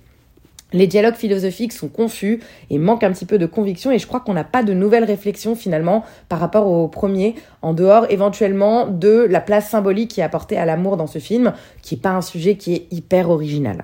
Les 0.73 0.87
dialogues 0.87 1.15
philosophiques 1.15 1.71
sont 1.71 1.87
confus 1.87 2.41
et 2.69 2.79
manquent 2.79 3.03
un 3.03 3.11
petit 3.11 3.25
peu 3.25 3.37
de 3.37 3.45
conviction 3.45 3.91
et 3.91 3.99
je 3.99 4.07
crois 4.07 4.19
qu'on 4.19 4.33
n'a 4.33 4.43
pas 4.43 4.63
de 4.63 4.73
nouvelles 4.73 5.03
réflexions 5.03 5.55
finalement 5.55 6.03
par 6.29 6.39
rapport 6.39 6.67
au 6.67 6.87
premier, 6.87 7.35
en 7.61 7.73
dehors 7.73 8.07
éventuellement 8.09 8.87
de 8.87 9.27
la 9.29 9.39
place 9.39 9.69
symbolique 9.69 10.11
qui 10.11 10.21
est 10.21 10.23
apportée 10.23 10.57
à 10.57 10.65
l'amour 10.65 10.97
dans 10.97 11.07
ce 11.07 11.19
film, 11.19 11.53
qui 11.83 11.95
n'est 11.95 12.01
pas 12.01 12.11
un 12.11 12.21
sujet 12.21 12.55
qui 12.55 12.73
est 12.73 12.87
hyper 12.91 13.29
original. 13.29 13.83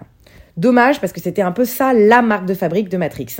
Dommage 0.57 0.99
parce 0.99 1.13
que 1.13 1.21
c'était 1.21 1.43
un 1.43 1.51
peu 1.51 1.63
ça 1.63 1.93
la 1.93 2.21
marque 2.21 2.45
de 2.45 2.53
fabrique 2.55 2.89
de 2.89 2.97
Matrix. 2.97 3.37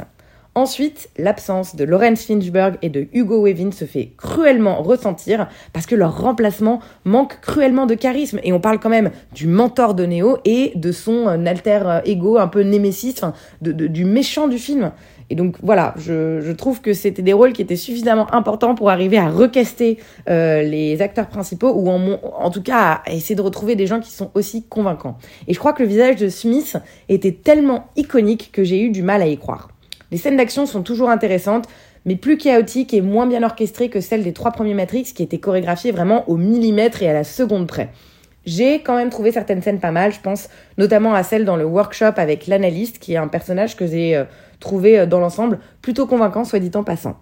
Ensuite, 0.55 1.09
l'absence 1.17 1.75
de 1.75 1.83
Lawrence 1.83 2.23
Finchberg 2.23 2.77
et 2.81 2.89
de 2.89 3.07
Hugo 3.13 3.45
Weaving 3.45 3.71
se 3.71 3.85
fait 3.85 4.13
cruellement 4.17 4.81
ressentir 4.81 5.47
parce 5.73 5.85
que 5.85 5.93
leur 5.95 6.19
remplacement 6.21 6.79
manque 7.05 7.39
cruellement 7.39 7.85
de 7.85 7.93
charisme. 7.93 8.39
Et 8.43 8.51
on 8.51 8.59
parle 8.59 8.79
quand 8.79 8.89
même 8.89 9.11
du 9.33 9.45
mentor 9.45 9.93
de 9.93 10.07
Neo 10.07 10.39
et 10.45 10.73
de 10.75 10.91
son 10.91 11.27
euh, 11.27 11.45
alter 11.45 11.81
euh, 11.85 12.01
ego 12.03 12.37
un 12.37 12.47
peu 12.47 12.61
némésis, 12.61 13.21
du 13.61 14.05
méchant 14.05 14.47
du 14.47 14.57
film. 14.57 14.91
Et 15.29 15.35
donc 15.35 15.57
voilà, 15.61 15.93
je, 15.97 16.51
trouve 16.53 16.81
que 16.81 16.93
c'était 16.93 17.21
des 17.21 17.33
rôles 17.33 17.53
qui 17.53 17.61
étaient 17.61 17.75
suffisamment 17.75 18.33
importants 18.33 18.73
pour 18.73 18.89
arriver 18.89 19.19
à 19.19 19.29
recaster 19.29 19.99
euh, 20.29 20.63
les 20.63 21.01
acteurs 21.03 21.27
principaux 21.27 21.71
ou 21.71 21.89
en, 21.89 22.19
en 22.23 22.49
tout 22.49 22.63
cas 22.63 23.01
à 23.05 23.13
essayer 23.13 23.35
de 23.35 23.41
retrouver 23.41 23.75
des 23.75 23.85
gens 23.85 23.99
qui 23.99 24.11
sont 24.11 24.31
aussi 24.33 24.63
convaincants. 24.63 25.17
Et 25.47 25.53
je 25.53 25.59
crois 25.59 25.73
que 25.73 25.83
le 25.83 25.89
visage 25.89 26.15
de 26.15 26.27
Smith 26.27 26.75
était 27.07 27.33
tellement 27.33 27.85
iconique 27.95 28.49
que 28.51 28.63
j'ai 28.63 28.81
eu 28.81 28.89
du 28.89 29.03
mal 29.03 29.21
à 29.21 29.27
y 29.27 29.37
croire. 29.37 29.69
Les 30.11 30.17
scènes 30.17 30.37
d'action 30.37 30.65
sont 30.65 30.81
toujours 30.81 31.09
intéressantes, 31.09 31.67
mais 32.05 32.15
plus 32.15 32.37
chaotiques 32.37 32.93
et 32.93 33.01
moins 33.01 33.27
bien 33.27 33.43
orchestrées 33.43 33.89
que 33.89 34.01
celles 34.01 34.23
des 34.23 34.33
trois 34.33 34.51
premiers 34.51 34.73
Matrix 34.73 35.11
qui 35.15 35.23
étaient 35.23 35.37
chorégraphiées 35.37 35.91
vraiment 35.91 36.27
au 36.29 36.37
millimètre 36.37 37.03
et 37.03 37.09
à 37.09 37.13
la 37.13 37.23
seconde 37.23 37.67
près. 37.67 37.89
J'ai 38.45 38.81
quand 38.81 38.95
même 38.95 39.09
trouvé 39.09 39.31
certaines 39.31 39.61
scènes 39.61 39.79
pas 39.79 39.91
mal, 39.91 40.11
je 40.13 40.19
pense 40.19 40.49
notamment 40.77 41.13
à 41.13 41.23
celle 41.23 41.45
dans 41.45 41.57
le 41.57 41.65
workshop 41.65 42.13
avec 42.17 42.47
l'analyste, 42.47 42.97
qui 42.99 43.13
est 43.13 43.17
un 43.17 43.27
personnage 43.27 43.75
que 43.75 43.85
j'ai 43.85 44.15
euh, 44.15 44.23
trouvé 44.59 44.97
euh, 44.97 45.05
dans 45.05 45.19
l'ensemble 45.19 45.59
plutôt 45.81 46.07
convaincant, 46.07 46.45
soit 46.45 46.59
dit 46.59 46.71
en 46.73 46.83
passant. 46.83 47.17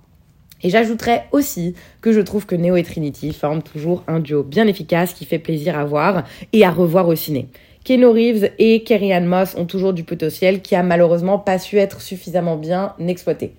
Et 0.63 0.69
j'ajouterais 0.69 1.25
aussi 1.31 1.75
que 2.01 2.11
je 2.11 2.21
trouve 2.21 2.45
que 2.45 2.55
Neo 2.55 2.77
et 2.77 2.83
Trinity 2.83 3.33
forment 3.33 3.61
toujours 3.61 4.03
un 4.07 4.19
duo 4.19 4.43
bien 4.43 4.67
efficace 4.67 5.13
qui 5.13 5.25
fait 5.25 5.37
plaisir 5.37 5.77
à 5.77 5.85
voir 5.85 6.23
et 6.53 6.65
à 6.65 6.71
revoir 6.71 7.07
au 7.07 7.15
ciné. 7.15 7.49
Keno 7.87 8.11
Reeves 8.11 8.49
et 8.59 8.83
Kerry 8.83 9.13
Ann 9.13 9.25
Moss 9.25 9.55
ont 9.55 9.63
toujours 9.63 9.93
du 9.93 10.03
potentiel 10.03 10.61
qui 10.61 10.75
a 10.75 10.83
malheureusement 10.83 11.39
pas 11.39 11.57
su 11.57 11.77
être 11.77 12.01
suffisamment 12.01 12.57
bien 12.57 12.93
exploité. 13.07 13.53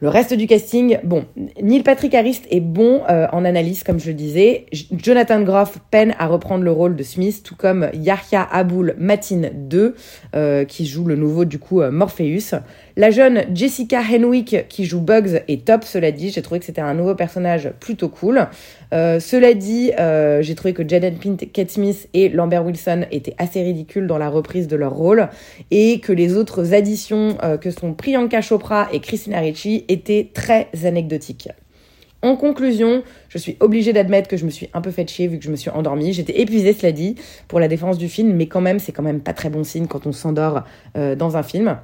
Le 0.00 0.08
reste 0.08 0.34
du 0.34 0.46
casting, 0.46 0.98
bon, 1.04 1.24
Neil 1.62 1.82
Patrick 1.82 2.14
Harris 2.14 2.40
est 2.50 2.60
bon 2.60 3.02
euh, 3.08 3.26
en 3.32 3.44
analyse, 3.44 3.84
comme 3.84 4.00
je 4.00 4.08
le 4.08 4.14
disais. 4.14 4.66
Jonathan 4.92 5.42
Groff 5.42 5.78
peine 5.90 6.14
à 6.18 6.26
reprendre 6.26 6.64
le 6.64 6.72
rôle 6.72 6.96
de 6.96 7.02
Smith, 7.02 7.42
tout 7.44 7.54
comme 7.54 7.88
Yahya 7.94 8.42
Aboul 8.50 8.94
Matin 8.98 9.50
2, 9.54 9.94
euh, 10.34 10.64
qui 10.64 10.84
joue 10.86 11.04
le 11.04 11.16
nouveau, 11.16 11.44
du 11.44 11.58
coup, 11.58 11.80
euh, 11.80 11.90
Morpheus. 11.90 12.56
La 12.96 13.10
jeune 13.10 13.44
Jessica 13.52 14.00
Henwick, 14.00 14.68
qui 14.68 14.84
joue 14.84 15.00
Bugs, 15.00 15.40
est 15.48 15.64
top, 15.64 15.82
cela 15.82 16.12
dit. 16.12 16.30
J'ai 16.30 16.42
trouvé 16.42 16.60
que 16.60 16.66
c'était 16.66 16.80
un 16.80 16.94
nouveau 16.94 17.16
personnage 17.16 17.70
plutôt 17.80 18.08
cool. 18.08 18.46
cela 18.92 19.54
dit, 19.54 19.90
j'ai 20.40 20.54
trouvé 20.54 20.74
que 20.74 20.88
Jaden 20.88 21.16
Pint, 21.16 21.36
Kate 21.52 21.70
Smith 21.70 22.08
et 22.14 22.28
Lambert 22.28 22.64
Wilson 22.64 23.06
étaient 23.10 23.34
assez 23.38 23.62
ridicules 23.62 24.06
dans 24.06 24.18
la 24.18 24.28
reprise 24.28 24.68
de 24.68 24.76
leur 24.76 24.92
rôle, 24.92 25.28
et 25.72 25.98
que 25.98 26.12
les 26.12 26.36
autres 26.36 26.72
additions 26.72 27.36
que 27.60 27.72
sont 27.72 27.94
Priyanka 27.94 28.40
Chopra 28.40 28.88
et 28.92 29.00
Christina 29.00 29.40
Ricci 29.40 29.84
était 29.88 30.30
très 30.32 30.68
anecdotique. 30.84 31.48
En 32.24 32.36
conclusion, 32.36 33.02
je 33.28 33.36
suis 33.36 33.58
obligée 33.60 33.92
d'admettre 33.92 34.28
que 34.28 34.38
je 34.38 34.46
me 34.46 34.50
suis 34.50 34.70
un 34.72 34.80
peu 34.80 34.90
fait 34.90 35.06
chier 35.06 35.28
vu 35.28 35.38
que 35.38 35.44
je 35.44 35.50
me 35.50 35.56
suis 35.56 35.68
endormie. 35.68 36.14
J'étais 36.14 36.40
épuisée, 36.40 36.72
cela 36.72 36.90
dit, 36.90 37.16
pour 37.48 37.60
la 37.60 37.68
défense 37.68 37.98
du 37.98 38.08
film, 38.08 38.32
mais 38.32 38.46
quand 38.46 38.62
même, 38.62 38.78
c'est 38.78 38.92
quand 38.92 39.02
même 39.02 39.20
pas 39.20 39.34
très 39.34 39.50
bon 39.50 39.62
signe 39.62 39.86
quand 39.88 40.06
on 40.06 40.12
s'endort 40.12 40.62
euh, 40.96 41.16
dans 41.16 41.36
un 41.36 41.42
film. 41.42 41.76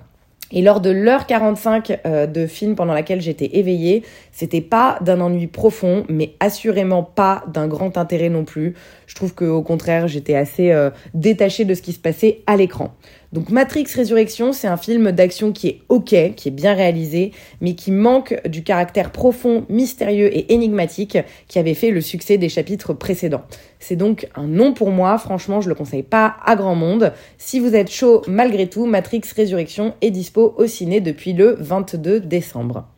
Et 0.53 0.63
lors 0.63 0.81
de 0.81 0.91
l'heure 0.91 1.27
45 1.27 2.01
euh, 2.07 2.27
de 2.27 2.47
film 2.47 2.75
pendant 2.75 2.93
laquelle 2.93 3.21
j'étais 3.21 3.59
éveillée, 3.59 4.03
c'était 4.33 4.61
pas 4.61 4.99
d'un 5.01 5.21
ennui 5.21 5.47
profond, 5.47 6.05
mais 6.09 6.35
assurément 6.41 7.03
pas 7.03 7.45
d'un 7.53 7.69
grand 7.69 7.97
intérêt 7.99 8.29
non 8.29 8.45
plus. 8.45 8.75
Je 9.07 9.15
trouve 9.15 9.35
qu'au 9.35 9.63
contraire, 9.63 10.09
j'étais 10.09 10.35
assez 10.35 10.73
euh, 10.73 10.91
détachée 11.15 11.65
de 11.65 11.75
ce 11.75 11.83
qui 11.83 11.93
se 11.93 12.01
passait 12.01 12.41
à 12.47 12.57
l'écran. 12.57 12.95
Donc 13.33 13.51
Matrix 13.51 13.87
Résurrection, 13.95 14.53
c'est 14.53 14.67
un 14.67 14.77
film 14.77 15.13
d'action 15.13 15.53
qui 15.53 15.69
est 15.69 15.83
ok, 15.89 16.35
qui 16.35 16.49
est 16.49 16.53
bien 16.53 16.75
réalisé, 16.75 17.31
mais 17.61 17.75
qui 17.75 17.93
manque 17.93 18.41
du 18.49 18.65
caractère 18.65 19.13
profond, 19.13 19.67
mystérieux 19.69 20.37
et 20.37 20.53
énigmatique 20.53 21.17
qui 21.47 21.61
avait 21.61 21.75
fait 21.75 21.93
le 21.93 22.01
succès 22.01 22.39
des 22.39 22.49
chapitres 22.49 22.93
précédents. 22.93 23.45
C'est 23.79 23.95
donc 23.95 24.29
un 24.35 24.49
non 24.49 24.73
pour 24.73 24.91
moi, 24.91 25.17
franchement 25.17 25.61
je 25.61 25.69
le 25.69 25.77
conseille 25.77 26.03
pas 26.03 26.39
à 26.45 26.57
grand 26.57 26.75
monde. 26.75 27.13
Si 27.39 27.61
vous 27.61 27.77
êtes 27.77 27.91
chaud 27.91 28.23
malgré 28.27 28.69
tout, 28.69 28.87
Matrix 28.87 29.23
Résurrection 29.37 29.95
est 30.01 30.11
dispo 30.11 30.53
au 30.57 30.67
ciné 30.67 31.01
depuis 31.01 31.33
le 31.33 31.57
22 31.61 32.19
décembre. 32.19 32.89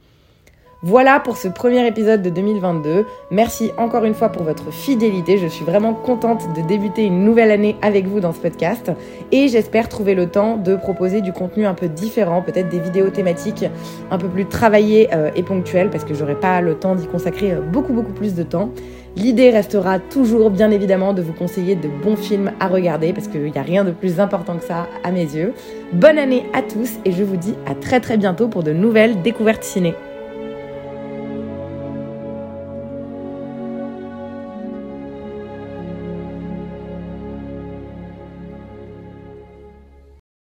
Voilà 0.84 1.20
pour 1.20 1.36
ce 1.36 1.46
premier 1.46 1.86
épisode 1.86 2.22
de 2.22 2.30
2022. 2.30 3.06
Merci 3.30 3.70
encore 3.76 4.04
une 4.04 4.14
fois 4.14 4.30
pour 4.30 4.42
votre 4.42 4.72
fidélité. 4.72 5.38
Je 5.38 5.46
suis 5.46 5.64
vraiment 5.64 5.94
contente 5.94 6.42
de 6.56 6.62
débuter 6.66 7.04
une 7.04 7.24
nouvelle 7.24 7.52
année 7.52 7.76
avec 7.82 8.08
vous 8.08 8.18
dans 8.18 8.32
ce 8.32 8.40
podcast 8.40 8.90
et 9.30 9.46
j'espère 9.46 9.88
trouver 9.88 10.16
le 10.16 10.26
temps 10.26 10.56
de 10.56 10.74
proposer 10.74 11.20
du 11.20 11.32
contenu 11.32 11.66
un 11.66 11.74
peu 11.74 11.86
différent, 11.86 12.42
peut-être 12.42 12.68
des 12.68 12.80
vidéos 12.80 13.10
thématiques 13.10 13.64
un 14.10 14.18
peu 14.18 14.26
plus 14.26 14.46
travaillées 14.46 15.08
euh, 15.14 15.30
et 15.36 15.44
ponctuelles 15.44 15.88
parce 15.88 16.02
que 16.02 16.14
j'aurai 16.14 16.34
pas 16.34 16.60
le 16.60 16.74
temps 16.74 16.96
d'y 16.96 17.06
consacrer 17.06 17.52
euh, 17.52 17.60
beaucoup 17.60 17.92
beaucoup 17.92 18.12
plus 18.12 18.34
de 18.34 18.42
temps. 18.42 18.70
L'idée 19.14 19.50
restera 19.50 20.00
toujours 20.00 20.50
bien 20.50 20.72
évidemment 20.72 21.12
de 21.14 21.22
vous 21.22 21.32
conseiller 21.32 21.76
de 21.76 21.88
bons 22.02 22.16
films 22.16 22.50
à 22.58 22.66
regarder 22.66 23.12
parce 23.12 23.28
qu'il 23.28 23.44
n'y 23.44 23.58
a 23.58 23.62
rien 23.62 23.84
de 23.84 23.92
plus 23.92 24.18
important 24.18 24.56
que 24.56 24.64
ça 24.64 24.88
à 25.04 25.12
mes 25.12 25.32
yeux. 25.32 25.52
Bonne 25.92 26.18
année 26.18 26.44
à 26.52 26.60
tous 26.60 26.94
et 27.04 27.12
je 27.12 27.22
vous 27.22 27.36
dis 27.36 27.54
à 27.66 27.76
très 27.76 28.00
très 28.00 28.16
bientôt 28.16 28.48
pour 28.48 28.64
de 28.64 28.72
nouvelles 28.72 29.22
découvertes 29.22 29.62
ciné. 29.62 29.94